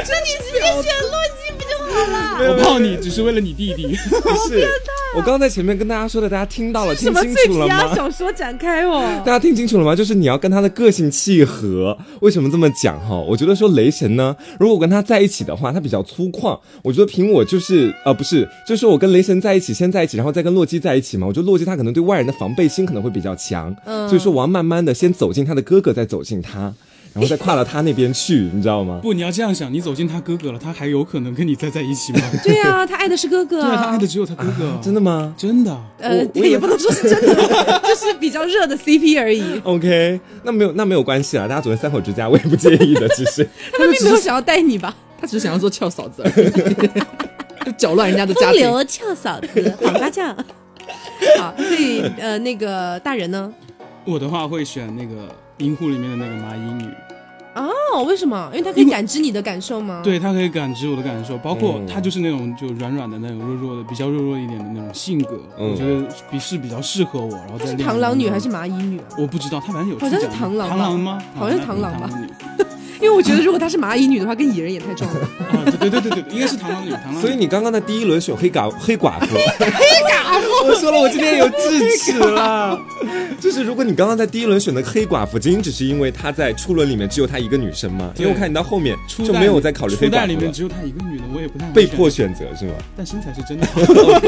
[0.00, 2.52] 你直接选洛基不就好了？
[2.52, 3.86] 我泡你只是为了你弟弟。
[4.22, 4.66] 不是
[5.14, 7.94] 我刚刚在前面跟大家说的，大家听到了，听清楚了吗？
[7.94, 9.02] 小说展开哦？
[9.26, 9.94] 大家听清楚了吗？
[9.96, 11.98] 就是你要跟他的个性契合。
[12.20, 13.16] 为什么这么讲哈？
[13.16, 16.58] 我觉得说雷神呢，如果我跟他在一起的话，他比较粗犷。
[16.82, 21.26] 我觉得凭我就是呃不是，就是我跟雷神在一起，先在一起，然后再跟洛基在一起嘛。
[21.26, 26.72] 我觉得洛基他可能对外人的防备心可能会比较强，嗯所以说我要慢慢的先走进他的哥哥，再走进他。
[27.12, 29.00] 然后再跨到他那边去，你知道吗？
[29.02, 32.20] 不，你要这样想，你走进他哥哥了，他还有可能跟你再在一起吗？
[32.44, 34.06] 对呀、他爱的是哥哥对啊，他啊爱的。
[34.06, 34.78] 只有他哥哥。
[34.82, 37.34] 真的吗真的，呃也不能说是真的，
[37.84, 39.42] 就是比较热的 CP 而已。
[39.64, 43.46] OK，那没有那没有关系啊，大家昨天三口之家，我也不介意的，其实。
[43.72, 44.94] 他们并没有想要带你吧？
[45.20, 48.62] 他只是想要做俏嫂子而已，就搅乱人家的家庭。
[48.62, 50.34] 风流俏嫂子，黄瓜酱。
[51.38, 53.52] 好，所以呃，那个大人呢？
[54.06, 55.28] 我的话会选那个
[55.60, 56.88] 银狐里面的那个蚂蚁女，
[57.54, 58.48] 哦，为什么？
[58.52, 67.34] 因为它可以感知你的感受吗？，对她可以感知我的感受，包括嗯她就是那种就软软的那种弱弱的，比较弱弱一点的那种性格，嗯我觉得比是比较适合我。
[67.36, 69.04] 然后再是练螳螂女还是蚂蚁女啊？
[69.18, 71.22] 我不知道，她反正有好像是螳螂吧螳螂吗？
[71.36, 72.08] 好像是螳螂吧
[73.00, 75.20] 因为我觉得如果她是蚂蚁女的话，跟蚁人也太撞了。
[75.52, 77.20] 啊，对对对对对，应该是螳螂女，螳螂女。
[77.20, 79.64] 所以你刚刚的第一轮选黑寡 黑寡妇，黑
[80.04, 82.78] 寡妇，我说了，我今天有智齿了。
[83.40, 88.12] 就是如果你刚刚在第一轮选的黑寡妇，仅仅只是因为她在初轮里面只有她一个女生吗？
[88.16, 92.74] 因为我看你到后面就没有再考虑黑初代寡妇了，里面只有她一个女的，我也不太能被迫选，择是吗？
[92.96, 93.80] 但身材是真的好。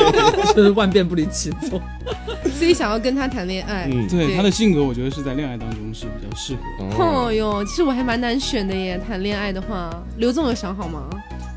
[0.55, 1.81] 就是万变不离其宗。
[2.59, 3.89] 所以想要跟她谈恋爱。
[3.93, 6.85] 嗯，对对她的性格，我觉得是在恋爱当中是比较适合。
[6.85, 9.01] 哦哦哟，其实我还蛮难选的耶。
[9.07, 11.09] 谈恋爱的话，刘总有想好吗？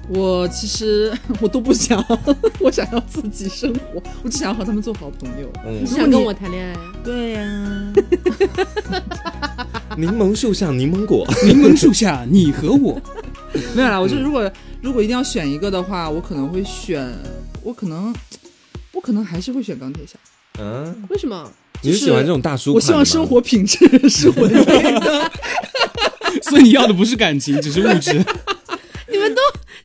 [0.07, 2.03] 我其实 我都不想，
[2.59, 5.51] 我想要自己生活，我只想要和他们做好朋友。
[5.65, 6.75] 嗯你，想跟我谈恋爱？
[7.03, 7.93] 对呀、
[9.97, 13.01] 柠檬树上柠檬果，柠檬树下，你和我。
[13.73, 13.99] 没有啦。
[13.99, 17.11] 我就如果如果一定要选一个的话，我可能会选，
[17.63, 18.13] 我可能
[18.91, 20.17] 我可能还是会选钢铁侠。
[20.59, 21.49] 嗯，为什么？
[21.81, 22.73] 你是喜欢这种大叔？
[22.73, 23.77] 我希望生活品质
[24.09, 25.31] 是稳定的。
[26.43, 28.23] 所以你要的不是感情，只是物质。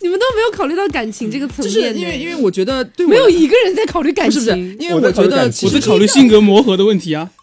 [0.03, 7.31] 你们都没有考虑到感情这个层就是面，因为因为我觉得对我没有一个人在考虑感情，不是不是，因为我觉得我在考虑性格磨合的问题啊。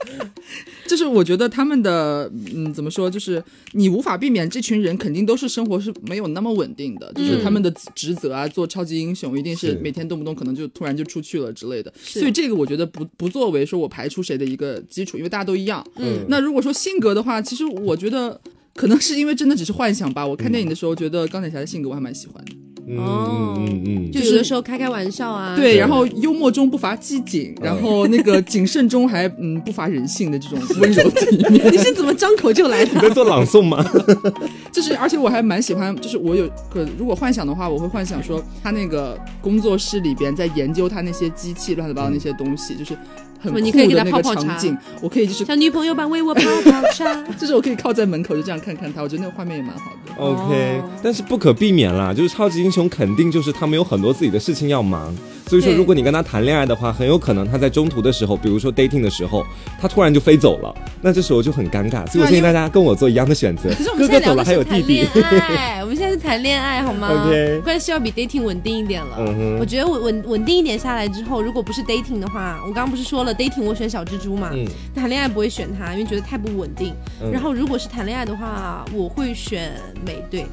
[0.88, 3.44] 就是我觉得他们的嗯怎么说，就是
[3.74, 15.86] 你无法避免这群人肯定都是生活是没有那么稳定的，就是他们的职责啊，做超级英雄一定是是每天动不动可能就突然就出去了之类的，所以这个我觉得不不作为说我排除谁的一个基础，因为大家都一样。
[15.98, 18.40] 嗯那如果说性格的话，其实我觉得。
[18.78, 20.26] 可能是因为真的只是幻想吧。
[20.26, 22.52] 我看电影的时候，觉得钢铁侠的性格我还蛮喜欢的。
[22.90, 31.68] 嗯哦嗯嗯嗯，就有的时候开开玩笑啊，对，然后幽默中不乏机警，然后那个谨慎中还嗯不乏人性的这种温柔体面。
[31.70, 32.94] 你是怎么张口就来的？
[32.94, 33.84] 你在做朗诵吗？
[34.72, 42.98] 就是，而且我还蛮喜欢，就是我有可如果幻想的话，我会幻想说他那个工作室里边在研究他那些机器乱七八糟那些东西，就是
[43.60, 47.14] 你可以给他的那个泡泡茶场景，我可以就是，小女朋友吧，为我泡 泡茶。
[47.38, 50.14] 就是我可以靠在门口就这样看看他，我觉得那个画面也蛮好的。
[50.18, 55.16] OK，哦但是不可避免啦，就是超级英雄肯定就是他们有很多自己的事情要忙，
[55.48, 59.46] 所以说如果你跟他谈恋爱的话，很有可能他在中途的时候，比如说 dating 的时候，
[59.80, 62.06] 他突然就飞走了，那这时候就很尴尬。
[62.12, 65.42] 所以我建议大家跟我做一样的选择可是我，哥哥走了们现在聊的还有弟弟是谈恋。
[65.58, 69.16] 爱， 我们现在是谈恋爱好吗 OK 关系要比 dating 稳定一点了。
[69.20, 76.94] 嗯哼我觉得稳稳稳定一点下来之后，如果不是 dating 的话，我刚刚不是说了 dating 我选小蜘蛛嘛，嗯谈恋爱不会选他，因为觉得太不稳定。
[77.22, 79.72] 嗯然后如果是谈恋爱的话，我会选
[80.06, 80.46] 美队。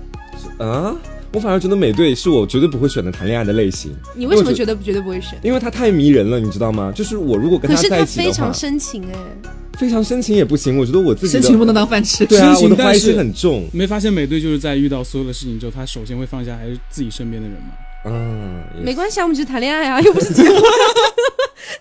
[0.59, 0.95] 啊，
[1.35, 5.37] 我反而觉得美队是我绝对不会选的谈恋爱的类型，你为什么觉得绝对不会选？
[5.43, 6.93] 因为他太迷人了，你知道吗？
[6.95, 12.25] 就是我如果跟可是在一起的话他非常，深情哎，非常深情也不行，我觉得我自己的深情不能当饭吃。
[12.25, 13.65] 对啊，我的怀疑心很重。
[13.73, 17.69] 没发现美队就是在遇到所有的事情之后，他首先会放下还是自己身边的人吗？
[18.07, 20.55] 嗯，没关系啊，我们只是谈恋爱啊，又不是结婚。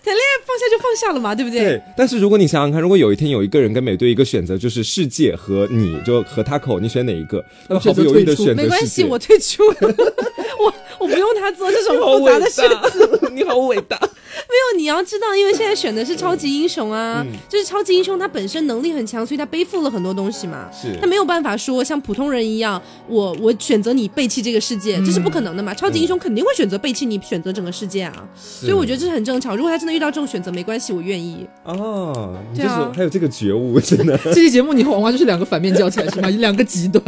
[0.02, 1.60] 谈恋爱放下就放下了嘛，对不对？
[1.60, 7.44] 对，但是如果你想想看，如果有一天有一个人跟美队一个选择，就是世界和你就和他口，你选哪一个？
[7.68, 9.62] 那么毫不犹豫的选择没关系，我退出。
[10.58, 12.62] 我我不用他做这种你好伟复杂的事。
[12.68, 13.98] 大， 你好伟大。
[14.00, 20.68] 没有，你要知道，因为现在选的是超级英雄啊，嗯就是超级英雄他本身能力很强，所以他背负了很多东西嘛。
[20.72, 25.74] 是他没有办法说像普通人一样，我我选择你背弃这个世界，这是不可能的嘛。
[25.74, 28.28] 超级英雄肯定会选择背弃你，选择整个世界啊。
[28.36, 29.56] 所以我觉得这是很正常。
[29.56, 31.46] 如果他真的遇到这种选择，没关系，我愿意。
[31.64, 34.16] 哦，你对啊就是还有这个觉悟，真的。
[34.32, 36.28] 这期节目你和王华就是两个反面教材是吗？
[36.38, 37.02] 两个极端。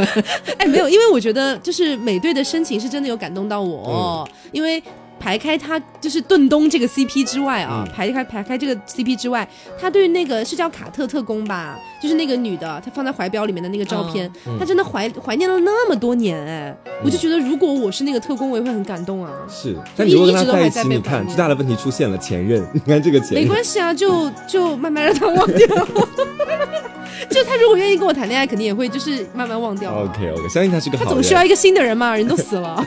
[0.59, 4.83] 哎，没有，因为我觉得就是美队的深情是真的有感动到我，因为
[5.19, 9.49] 排开他就是顿东这个 CP 之外啊，嗯排开排开这个 CP 之外，
[9.81, 19.33] 他对那个是叫卡特特工吧，就是那个女的，她放在怀表里面的那个照片，嗯她真的怀怀念了那么多年哎，我就觉得如果我是那个特工，我也会很感动啊。
[19.49, 25.67] 是，但你如果跟他在一起，一直都还在被你看最大的问题出现了，前任，你看这个前任没，关系啊，就就慢慢让他忘掉。
[27.29, 30.05] 就他如果愿意跟我谈恋爱，肯定也会就是慢慢忘掉啊。
[30.05, 31.09] OK OK，相信他是个好人。
[31.09, 32.87] 他总需要一个新的人嘛，人都死了。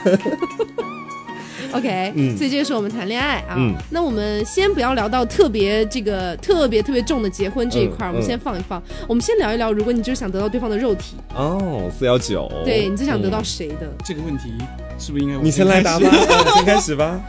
[1.72, 3.54] OK，、嗯所以这个是我们谈恋爱啊。
[3.56, 8.82] 嗯那我们先不要聊到特别这个特别特别重的结婚这一块，嗯我们先放一放。
[9.08, 13.92] 我们先聊一聊，如果你就是想得到对方的肉体，哦，四幺九，对你最想得到嗯谁的？
[14.04, 14.52] 这个问题
[14.98, 16.16] 是不是应该我你先来答吧，始？
[16.56, 17.20] 先开始吧。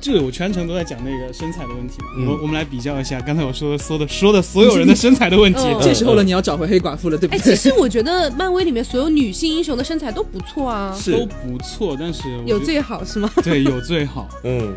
[0.00, 2.06] 这个我全程都在讲那个身材的问题嘛。
[2.16, 5.60] 嗯我我们来比较一下刚才我说的说的说的所有人的身材的问题。
[5.60, 7.54] 嗯这时候了，你要找回黑寡妇了，对不哎，对？
[7.54, 13.30] 其实我觉得漫威里面所有女性英雄的身材都不错啊，是都不错，但是有最好是吗？
[13.44, 14.28] 对有最好。
[14.44, 14.74] 嗯，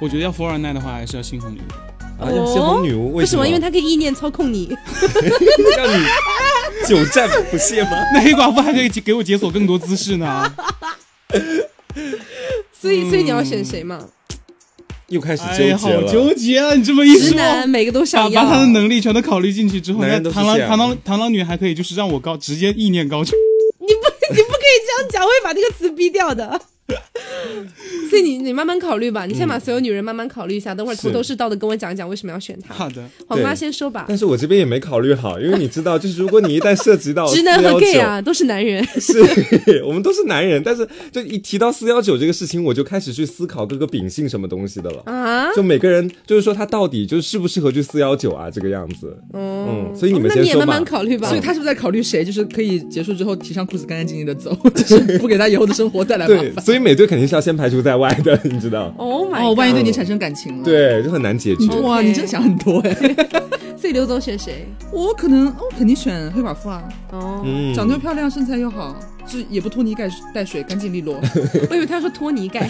[0.00, 2.22] 我觉得要富二代的话，还是要猩红女巫。
[2.22, 3.46] 啊，要鲜红女巫，为什么？
[3.46, 4.76] 因为她可以意念操控你。
[5.76, 6.04] 让你
[6.86, 7.90] 久战不懈吗？
[8.14, 10.52] 那黑寡妇还可以给我解锁更多姿势呢。
[12.78, 14.04] 所以，所以你要选谁嘛？
[15.10, 16.12] 又开始纠结了。
[16.12, 16.74] 纠结啊！
[16.74, 18.42] 你这么一直说，男每个都把想要。
[18.42, 23.32] 把他的能力全都考虑进去之后，那螳螂螳螂螳螂女还可以就是让我高直接意念高潮。
[23.78, 24.00] 你不，
[24.34, 26.60] 你不可以这样讲，我会把这个词逼掉的。
[28.10, 32.74] 所以你你慢慢考虑吧，你先把所有女人慢慢考虑一下，等会儿头头是道的跟我讲一讲为什么要选她。
[32.74, 39.20] 好的，黄妈先说吧，但是我这边也没考虑好，因为你知道，就是如果你一旦涉及到直男和 gay 啊都是男人， 是
[39.86, 45.02] 我们都是男人，但是就一提到四幺九这个事情，我就开始去思考各个秉性什么东西的了。
[45.06, 49.16] 啊，就每个人就是说他到底就是适不适合去四幺九啊这个样子。
[49.32, 50.44] 嗯，所以你们那先说吧。
[50.44, 51.28] 你也慢慢考虑吧。
[51.28, 52.24] 所以他是不是在考虑谁？
[52.24, 56.64] 就是可以结束之后提上裤子干干净净的走，就是不给他以后的生活带来麻对，烦。
[56.64, 61.66] 所以美队肯定是要先排除在外的， 你知道？，Oh my，哦，万一对你产生感情了，，对，就很难解决。
[61.80, 62.94] 哇你真的想很多哎。
[63.80, 64.66] 所以刘总选谁？
[64.92, 68.94] 我可能，我肯定选黑寡妇啊，哦，嗯长得又漂亮，身材又好，
[69.26, 71.18] 就也不拖泥带带水，干净利落。
[71.70, 72.68] 我以为他说拖泥带，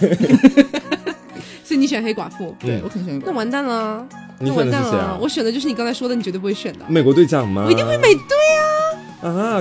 [1.64, 3.26] 所以你选黑寡妇，对我肯定选黑寡妇。
[3.26, 4.06] 那完蛋了，
[4.38, 6.84] 你那完蛋了选的是谁啊，我选的就是你刚才说的，你绝对不会选的。
[6.86, 7.64] 美国队长吗？
[7.66, 8.62] 我一定会美队啊！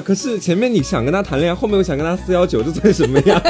[0.05, 3.39] 可是前面你想跟他谈恋爱，后面又想跟他四幺九，这算什么呀？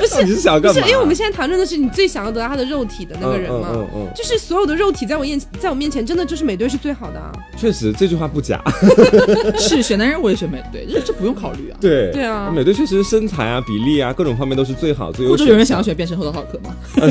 [0.00, 0.88] 不是你是想要不是，干嘛？
[0.88, 7.32] 因为我们现在谈论的是你最想要得到他的肉体的那个人嘛，嗯嗯嗯嗯就是所有的肉体在我面在我面前，真的就是美队是最好的啊。
[7.56, 8.62] 确实这句话不假。
[9.58, 11.76] 是选男人我也选美队，这这不用考虑啊。
[11.80, 15.32] 对对啊美队确实身材啊、比例啊各种方面都是最好、最优秀。
[15.32, 16.74] 或者有人想要选变身后的浩克吗？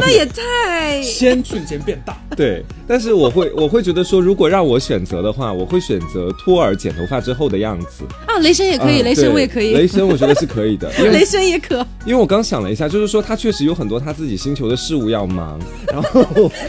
[0.00, 2.16] 那也太先瞬间变大。
[2.36, 8.04] 对，但是我会我会觉得说，如果让我选择的话，我会选择托尔剪头发之后的样子。
[8.26, 8.38] 啊！
[8.40, 11.78] 雷神也可以，嗯雷神我也可以，雷神我觉得是可以的， 因雷为神也可。
[12.04, 15.58] 因为我刚想了一下，就是说他确实有很多他自己星球的事物要忙，
[15.92, 16.22] 然后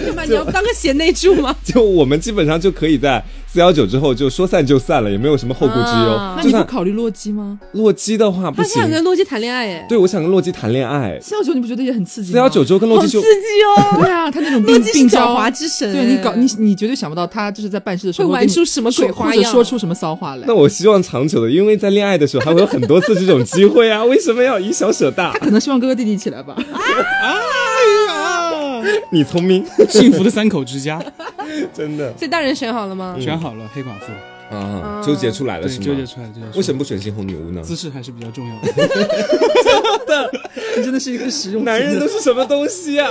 [0.03, 0.24] 对 吧？
[0.26, 1.55] 你要当个贤内助吗？
[1.63, 3.24] 就我们基本上就可以在
[3.54, 6.14] 四幺九之后就说散就散了，也没有什么后顾之忧。
[6.14, 7.60] 啊那你不考虑洛基吗？
[7.74, 11.20] 洛基的话不行他想，跟洛基谈恋爱，哎，对我想跟洛基谈恋爱。
[11.22, 12.32] 四幺九你不觉得也很刺激吗？
[12.32, 13.97] 四幺九之后跟洛好刺基就激哦！
[13.99, 20.56] 对啊，他那种洛基是狡病病娇猾之神，对你搞你你绝对想不到他就是在办事的时候会玩出什么鬼说或者花样说出什么骚话来那。
[20.56, 25.39] 我希望长久的，因为在恋爱的时候还会有很多次这种机会啊，为什么要以小舍大他？
[25.39, 26.56] 可能希望哥哥弟弟一起来吧。
[26.56, 27.36] 啊！
[29.12, 31.04] 你聪明，幸福的三口之家，
[31.74, 33.16] 真的所以大人选好了吗？
[33.20, 35.86] 选好了黑寡妇，啊，纠结出来了，是吗？
[35.86, 36.52] 纠结出来，纠结出来。
[36.56, 37.62] 为什么不选猩红女巫呢？
[37.62, 38.56] 姿势还是比较重要
[40.06, 40.32] 的？
[40.78, 43.10] 你真的是一个实用男人都是什么东西啊？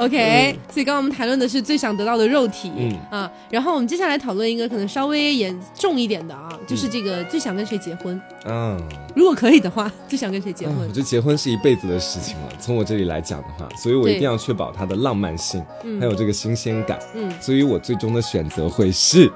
[0.00, 8.18] OK，、所以刚刚我们谈论的是最想得到的肉体，嗯啊，然后我们接下来讨论一个可能稍微严重一点的啊，就是这个最想跟谁结婚？
[8.46, 8.80] 嗯，
[9.14, 10.88] 如果可以的话，最想跟谁结婚啊我？
[10.88, 12.48] 觉得结婚是一辈子的事情了。
[12.58, 15.62] 从我这里来讲的话，所以我一定要确保它的浪漫性，
[16.00, 16.98] 还有这个新鲜感。
[17.14, 19.30] 嗯，所以我最终的选择会是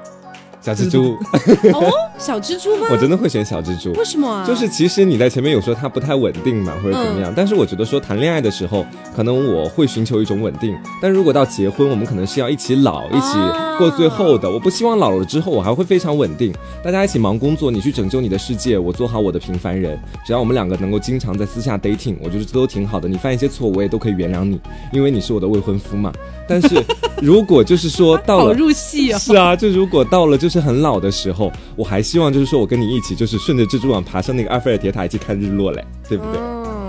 [0.64, 1.14] 小蜘蛛，
[1.74, 2.86] 哦，小蜘蛛吗？
[2.90, 3.92] 我真的会选小蜘蛛。
[3.98, 4.46] 为什么啊？
[4.46, 13.36] 就是其实你在前面有说它不太稳定嘛，或者怎么嗯样，但是我觉得说谈恋爱的时候，可能我会寻求一种稳定，但如果到结婚，我们可能是要一起老，一起
[13.78, 14.50] 过最后的。
[14.50, 16.50] 我不希望老了之后我还会非常稳定，
[16.82, 19.98] 大家一起忙工作，你去拯救你的世界，我做好我的平凡人。
[20.24, 23.06] 只要我们两个能够经常在私下 dating，我觉得这都挺好的。
[23.06, 24.58] 你犯一些错，我也都可以原谅你，
[24.94, 26.10] 因为你是我的未婚夫嘛。
[26.46, 26.82] 但是
[27.22, 28.54] 如果就是说到 好了。
[28.54, 29.18] 入戏哦。
[29.18, 36.40] 是啊，就如果到了就是是很老的时候，我还希望就是说我跟你一起就是顺着蜘蛛网爬上那个埃菲尔铁塔一起看日落嘞，对不对？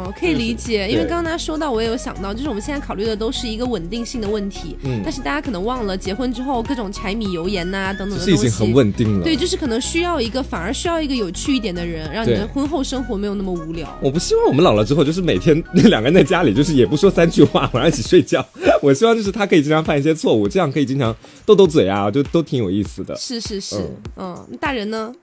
[0.06, 8.76] 哦，嗯，可以理解，因为对刚刚他说到，我也有想到，就是我们现在考虑的都是一个稳定性的问题，嗯但是大家可能忘了，结婚之后各种柴米油盐呐、等等的已经很。
[8.76, 9.24] 稳定了。
[9.24, 13.88] 对，就是可能需要一个，反而需要一个有趣一点的人，让你对的婚后生活没有那么无聊。
[14.02, 18.46] 我不希望我们老了之后，就是每天两个人在家里，就是也不说三句话，晚上一起睡觉。
[18.82, 23.16] 我希望就是他可以经常犯一些错误，这样可以经常斗斗嘴啊，就都挺有意思的。
[23.16, 23.78] 是是是，
[24.18, 25.14] 嗯嗯大人呢？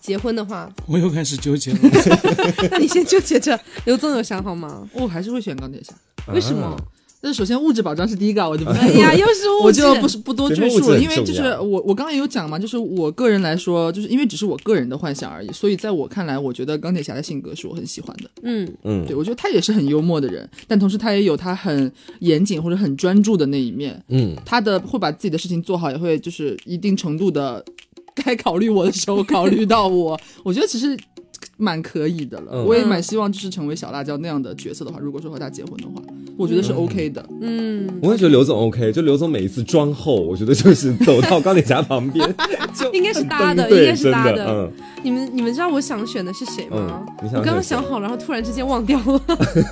[0.00, 1.78] 结婚的话，我又开始纠结了。
[2.70, 3.58] 那 你先纠结着。
[3.84, 4.88] 刘总有想好吗？
[4.92, 5.94] 我还是会选钢铁侠。
[6.32, 6.76] 为什么啊？
[7.20, 18.30] 但是首先物质保障是第一个啊，我就不哎呀，又是物我质就不是不多赘述了，因为就是我我刚刚也有讲嘛，就是我个人来说，就是因为只是我个人的幻想而已，所以在我看来，我觉得钢铁侠的性格是我很喜欢的。
[18.44, 21.90] 嗯，嗯对，我觉得他也是很幽默的人，但同时他也有他很
[22.20, 24.00] 严谨或者很专注的那一面。
[24.10, 27.64] 嗯，他的会把自己的事情做好，也会就是一定程度的
[28.24, 30.18] 该考虑我的时候考虑到我。
[30.44, 30.96] 我觉得其实
[31.56, 36.00] 蛮可以的了，嗯我也蛮希望就是成为小辣椒那样的角色的话，如果说和他结婚的话，
[36.36, 37.24] 我觉得是 OK 的。
[37.40, 42.34] 嗯，我也觉得刘总 OK，就刘总每一次妆后，我觉得就是走到钢铁侠旁边，
[42.74, 47.04] 就应该是搭的应该是搭的，嗯你们你们知道我想选的是谁吗？
[47.22, 49.20] 我刚刚想好了，然后突然之间忘掉了。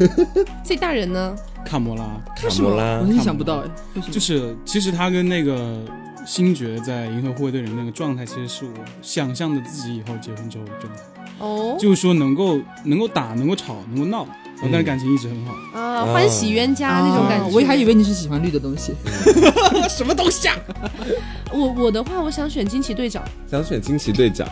[0.64, 1.34] 所以大人呢？
[1.64, 2.04] 卡魔拉
[2.36, 5.80] 卡魔拉我，意想不到哎，为什么就是，其实他跟那个
[6.26, 11.02] 星爵在《银河护卫队》里面那个状态，其实是我想象的自己以后结婚之后的状态，
[11.38, 14.26] 哦，就是说能够能够打，能够吵，能够闹，
[14.60, 15.54] 但是感情一直很好。
[15.78, 17.46] 啊，欢喜冤家那种感觉。
[17.46, 18.92] 啊我还以为你是喜欢绿的东西。
[19.88, 20.56] 什么东西啊？
[21.52, 23.22] 我我的话，我想选惊奇队长。
[23.48, 24.48] 想选惊奇队长，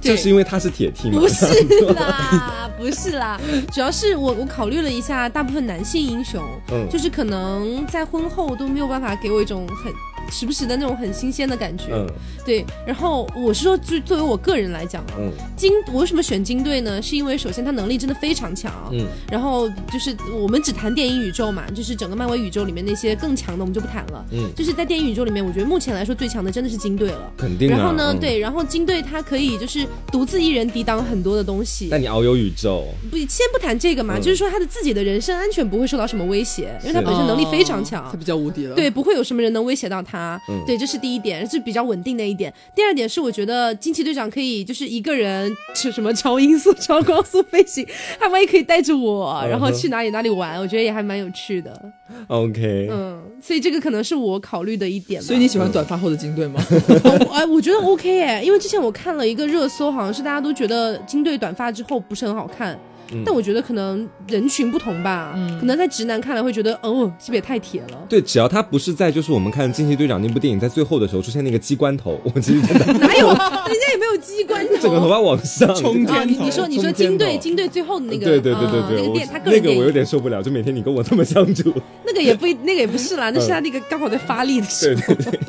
[0.00, 1.20] 就是因为他是铁 T 吗。
[1.20, 1.44] 不是
[1.92, 3.38] 啦， 不是啦，
[3.70, 9.92] 主要是我我考虑了一下，大部分男性英雄，嗯就是可能在婚后都没有办法给我一种很
[10.30, 11.86] 时不时的那种很新鲜的感觉。
[11.92, 12.06] 嗯
[12.44, 17.00] 对，然后我是说，就作为我个人来讲啊，嗯金我为什么选金队呢？
[17.02, 24.24] 是因为首先他能力真的非常强，嗯然后就是我们只谈电影宇宙嘛，就是整个漫威宇宙里面那些更强的我们就不谈了。
[24.32, 27.30] 嗯，就是在电影宇宙里面，我觉得目前来说最强的真的是金队了。
[27.36, 27.76] 肯定啊。
[27.76, 31.88] 然后呢，嗯，对，然后金队他可以就是独自一人抵挡很多的东西。
[31.90, 38.16] 但你遨游宇宙，不，先不谈这个嘛，嗯就是说他的自己的人身安全不会受到什么威胁，因为他本身能力非常强哦他。
[38.16, 38.74] 比较无敌了。
[38.74, 40.17] 对，不会有什么人能威胁到他。
[40.48, 42.52] 嗯对，这是第一点，是比较稳定的一点。
[42.74, 47.86] 第二点是，我觉得惊奇队长可以就是一个人去什么超音速、超高速飞行，
[48.18, 51.92] 他万一可以带着我，然后去哪里哪里玩，我觉得也还蛮有趣的。
[52.28, 55.20] OK，嗯，所以这个可能是我考虑的一点。
[55.20, 56.60] 所以你喜欢短发后的金队吗？
[57.04, 62.78] 我哎，我觉得 OK 哎，因为之前我看了一个热搜，好像是大家都觉得金队短发之后不是很好看。
[63.12, 67.98] 嗯但我觉得可能人群不同吧，可能在直男看来会觉得，哦，是不是也太铁了？
[68.08, 73.28] 对，只要他不是在就是我们看《惊奇队长》那部电影在最后的时候出现那个机关头， 我其实真的哪有？
[73.28, 74.76] 人家也没有机关头。
[74.80, 81.72] 整个头发往上冲啊，你你说你说金队金队最后的那个，对对对对对，那个电他个那个我有点受不了，就每天你跟我这么相处，
[82.04, 85.14] 那个也不一那个也不是啦，那是他那个刚好在发力的时候。
[85.14, 85.40] 对对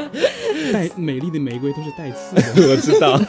[0.00, 2.42] 对， 带美丽的玫瑰都是带刺的。
[2.70, 3.20] 我知道，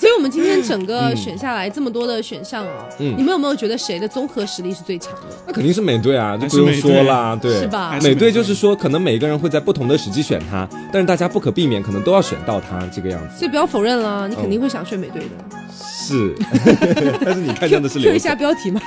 [0.00, 3.14] 所以我们今天整个选下来这么多的选项啊，嗯。
[3.18, 5.36] 你们有没有觉得谁的综合实力是最强的？
[5.46, 7.98] 那肯定是美队啊，就不用是说啦，对，是吧？
[8.02, 13.36] 美队就是说，可能每个人会在不同的时机选他，但是大家不可避免，可能都要选到他这个样子。
[13.40, 15.60] 所以不要否认了，你肯定会想选美队的。
[15.70, 16.34] 是，
[17.22, 18.80] 但是你看见的是 Q 刘一下标题嘛，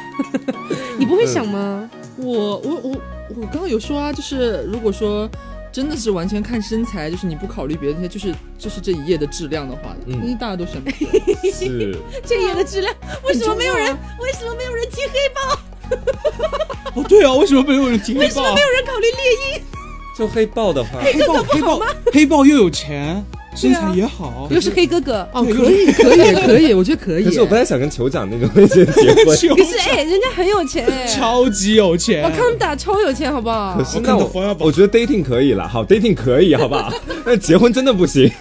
[0.97, 1.87] 你不会想吗？
[2.17, 2.89] 我我我
[3.35, 5.29] 我刚刚有说啊，就是如果说
[5.73, 11.51] 真的是完全看身材，就是你不考虑别的那些，就是就是这一页的质量的话，嗯因为大家都选美队。
[11.51, 12.93] 是， 这一页的质量，
[13.25, 13.87] 为什么没有人？
[14.21, 15.59] 为什么没有人提黑豹？
[17.01, 18.61] 哦，对啊，为什么没有人提黑为什么没？
[18.61, 19.63] 有人考虑猎鹰？
[20.15, 21.81] 就黑豹的话，黑豹，黑豹，
[22.13, 25.27] 黑豹又有钱，身材也好，又是黑哥哥。
[25.33, 27.23] 哦，可以可以可以，我觉得可以。
[27.23, 29.25] 可是我不太想跟酋长那种类型结婚。
[29.55, 32.23] 可是哎，人家很有钱哎，超级有钱。
[32.23, 33.83] 我看他们打超有钱，好不好可？
[33.83, 36.91] 是那我我觉得 dating 可以了，好 dating 可以，好不好？
[37.25, 38.31] 但结婚真的不行。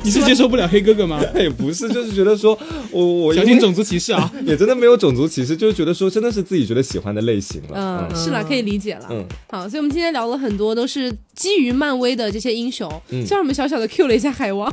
[0.04, 1.20] 你是接受不了黑哥哥吗？
[1.34, 2.58] 也 不是，就是觉得说
[2.90, 4.32] 我我小心种族歧视啊！
[4.46, 8.08] 也真的没有种族歧视，就是觉得说真的是自己觉得喜欢的类型了。
[8.10, 9.06] 嗯，是啦，可以理解了。
[9.10, 12.88] 嗯好，所以我们今天聊了很多，都是基于漫威的这些英雄。
[13.10, 14.72] 嗯虽然我们小小的 Q 了一下海王，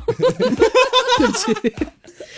[1.17, 1.53] 对不起。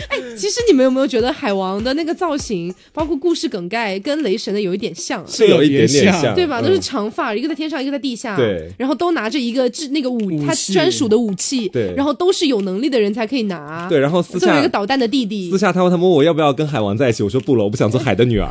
[0.10, 5.26] 哎，其实你们有没有觉得海王的那个造型，包括故事梗概，跟雷神的有一点像啊？
[5.28, 6.60] 是有一点点像，对吧？
[6.60, 6.64] 嗯。
[6.64, 8.70] 都是长发，一个在天上，一个在地下，对。
[8.78, 11.94] 然后都拿着一个制那个武他专属的武器，对。
[11.96, 15.50] 然后都是有能力的人才可以拿，对，然后私下作为一个捣蛋的弟弟。
[15.52, 18.50] 私，下他问他们问我要不要跟海王在一起，我说不了，我不想做海的女儿。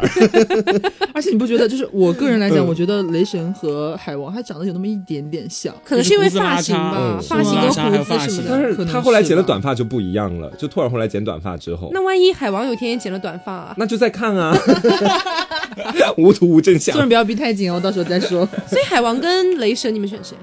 [1.12, 2.68] 而且你不觉得，就是我个人来讲，嗯。
[2.68, 5.74] 我觉得雷神和海王他长得有那么一点点像。
[5.84, 13.74] 可能是因为发型吧，嗯发型跟胡子什么的但是他后来剪了短发就不一样了，就突然后来剪短短发之后，那万一海王有一天也剪了短发啊？
[13.78, 14.56] 那就再看啊，
[16.18, 18.46] 无图无真相做人不要逼太紧哦，到时候再说。
[18.68, 20.36] 所以海王跟雷神，你们选谁？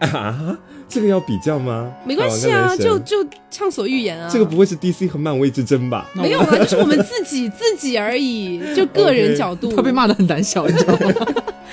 [0.00, 0.56] 啊，
[0.88, 1.90] 这个要比较吗？
[2.04, 3.16] 没关系啊，就就
[3.50, 4.28] 畅所欲言啊。
[4.32, 6.06] 这个不会是 DC 和漫威之争吧？
[6.14, 9.74] 没有啊，就是我们自己自己而已，就个人角度。
[9.74, 11.12] 他被骂的很胆小，你知道吗？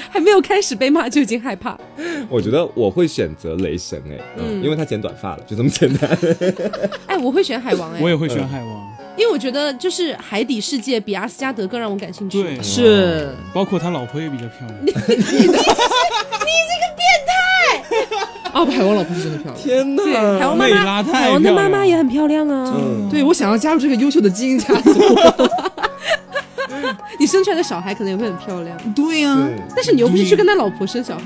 [0.09, 1.77] 还没有开始被骂就已经害怕。
[2.29, 6.17] 我觉得我会选择雷神哎、嗯，嗯因为他剪短发了，就这么简单。
[7.07, 12.41] 哎，我会选海王哎， 我也会选海王，因为我觉得就是海底世界比阿斯加德更让我感兴趣。
[12.41, 14.85] 对，是，包括他老婆也比较漂亮。
[14.85, 15.13] 你这个
[16.95, 17.33] 变态
[18.53, 19.63] 哦，海王老婆是真的漂亮。
[19.63, 20.39] 天对，哪！
[20.39, 22.73] 海王妈妈，海王的妈妈也很漂亮啊。
[22.77, 24.91] 嗯，对，我想要加入这个优秀的基因家族。
[27.19, 31.23] 你生出来的小孩可能也会很漂亮，对呀、嗯但是你又不是去跟他老婆生小孩。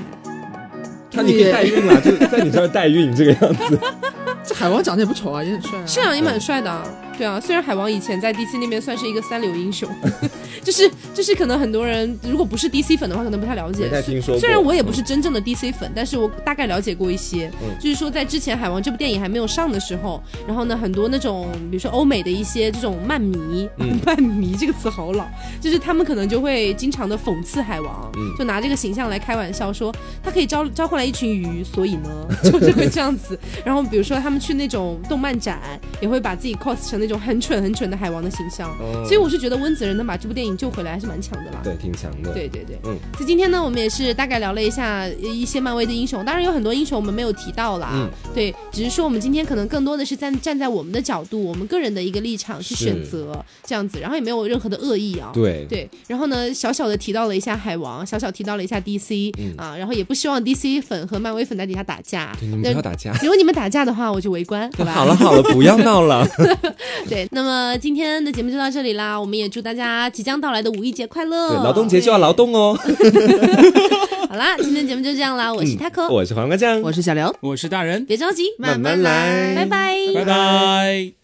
[1.12, 3.78] 那你可以代孕啊，就在你这儿代孕这个样子。
[4.44, 5.86] 这海王长得也不丑啊，也很帅啊。
[5.86, 6.82] 是啊，也蛮帅的啊。
[7.20, 9.86] 对啊，虽然海王以前在 DC 那边算是一个三流英雄，
[10.64, 13.84] 就是就是可能很多人如果不是 DC 粉的话，可能不太了解。
[13.84, 17.52] 没太听说虽然我也不是真正的 DC 粉，但是我大概了解过一些。
[17.62, 25.26] 嗯就是说在之前海王这部电影还没有上的时候，然后呢，很多那种比如说欧美的一些这种漫迷，嗯 漫迷这个词好老，
[25.60, 32.10] 就是他们可能就会经常的讽刺海王，嗯就拿这个形象来开玩笑，说他可以招招唤来一群鱼，所以呢，
[32.42, 33.38] 就是会这样子。
[33.62, 35.60] 然后比如说他们去那种动漫展，
[36.00, 38.70] 也会把自己 cos 成那种很蠢很蠢的海王的形象。
[38.78, 41.60] 哦所以我是觉得温子仁能把这部电影救回来还是蛮强的啦。
[41.64, 42.32] 对，挺强的。
[42.32, 47.90] 对对对，嗯所以今天呢，我们也是大概聊了一下一些漫威的英雄，当然有很多英雄我们没有提到啦。
[47.94, 55.30] 嗯对，只是说我们今天可能更多的是站站在我们的角度，我们个人的一个立场去选择这样子，然后也没有任何的恶意啊。
[55.32, 62.36] 对对，然后呢，小小的提到了一下海王，小小提到了一下 DC、啊，然后也不希望 DC 粉和漫威粉在底下打架。
[62.38, 63.12] 对，你们不要打架。
[63.22, 64.92] 如果你们打架的话，我就围观，好吧？
[64.92, 66.26] 好了好了，不要闹了。
[67.08, 71.50] 对，那么今天的节目就到这里啦，我们也祝大家即将到来的五一节快乐。
[71.50, 72.78] 对，劳动节就要劳动哦。
[74.28, 77.34] 好啦，今天节目就这样啦，我是 taco，、我是黄瓜酱，我是小刘。
[77.40, 81.19] 我是大人，别着急，慢慢来拜拜，拜拜。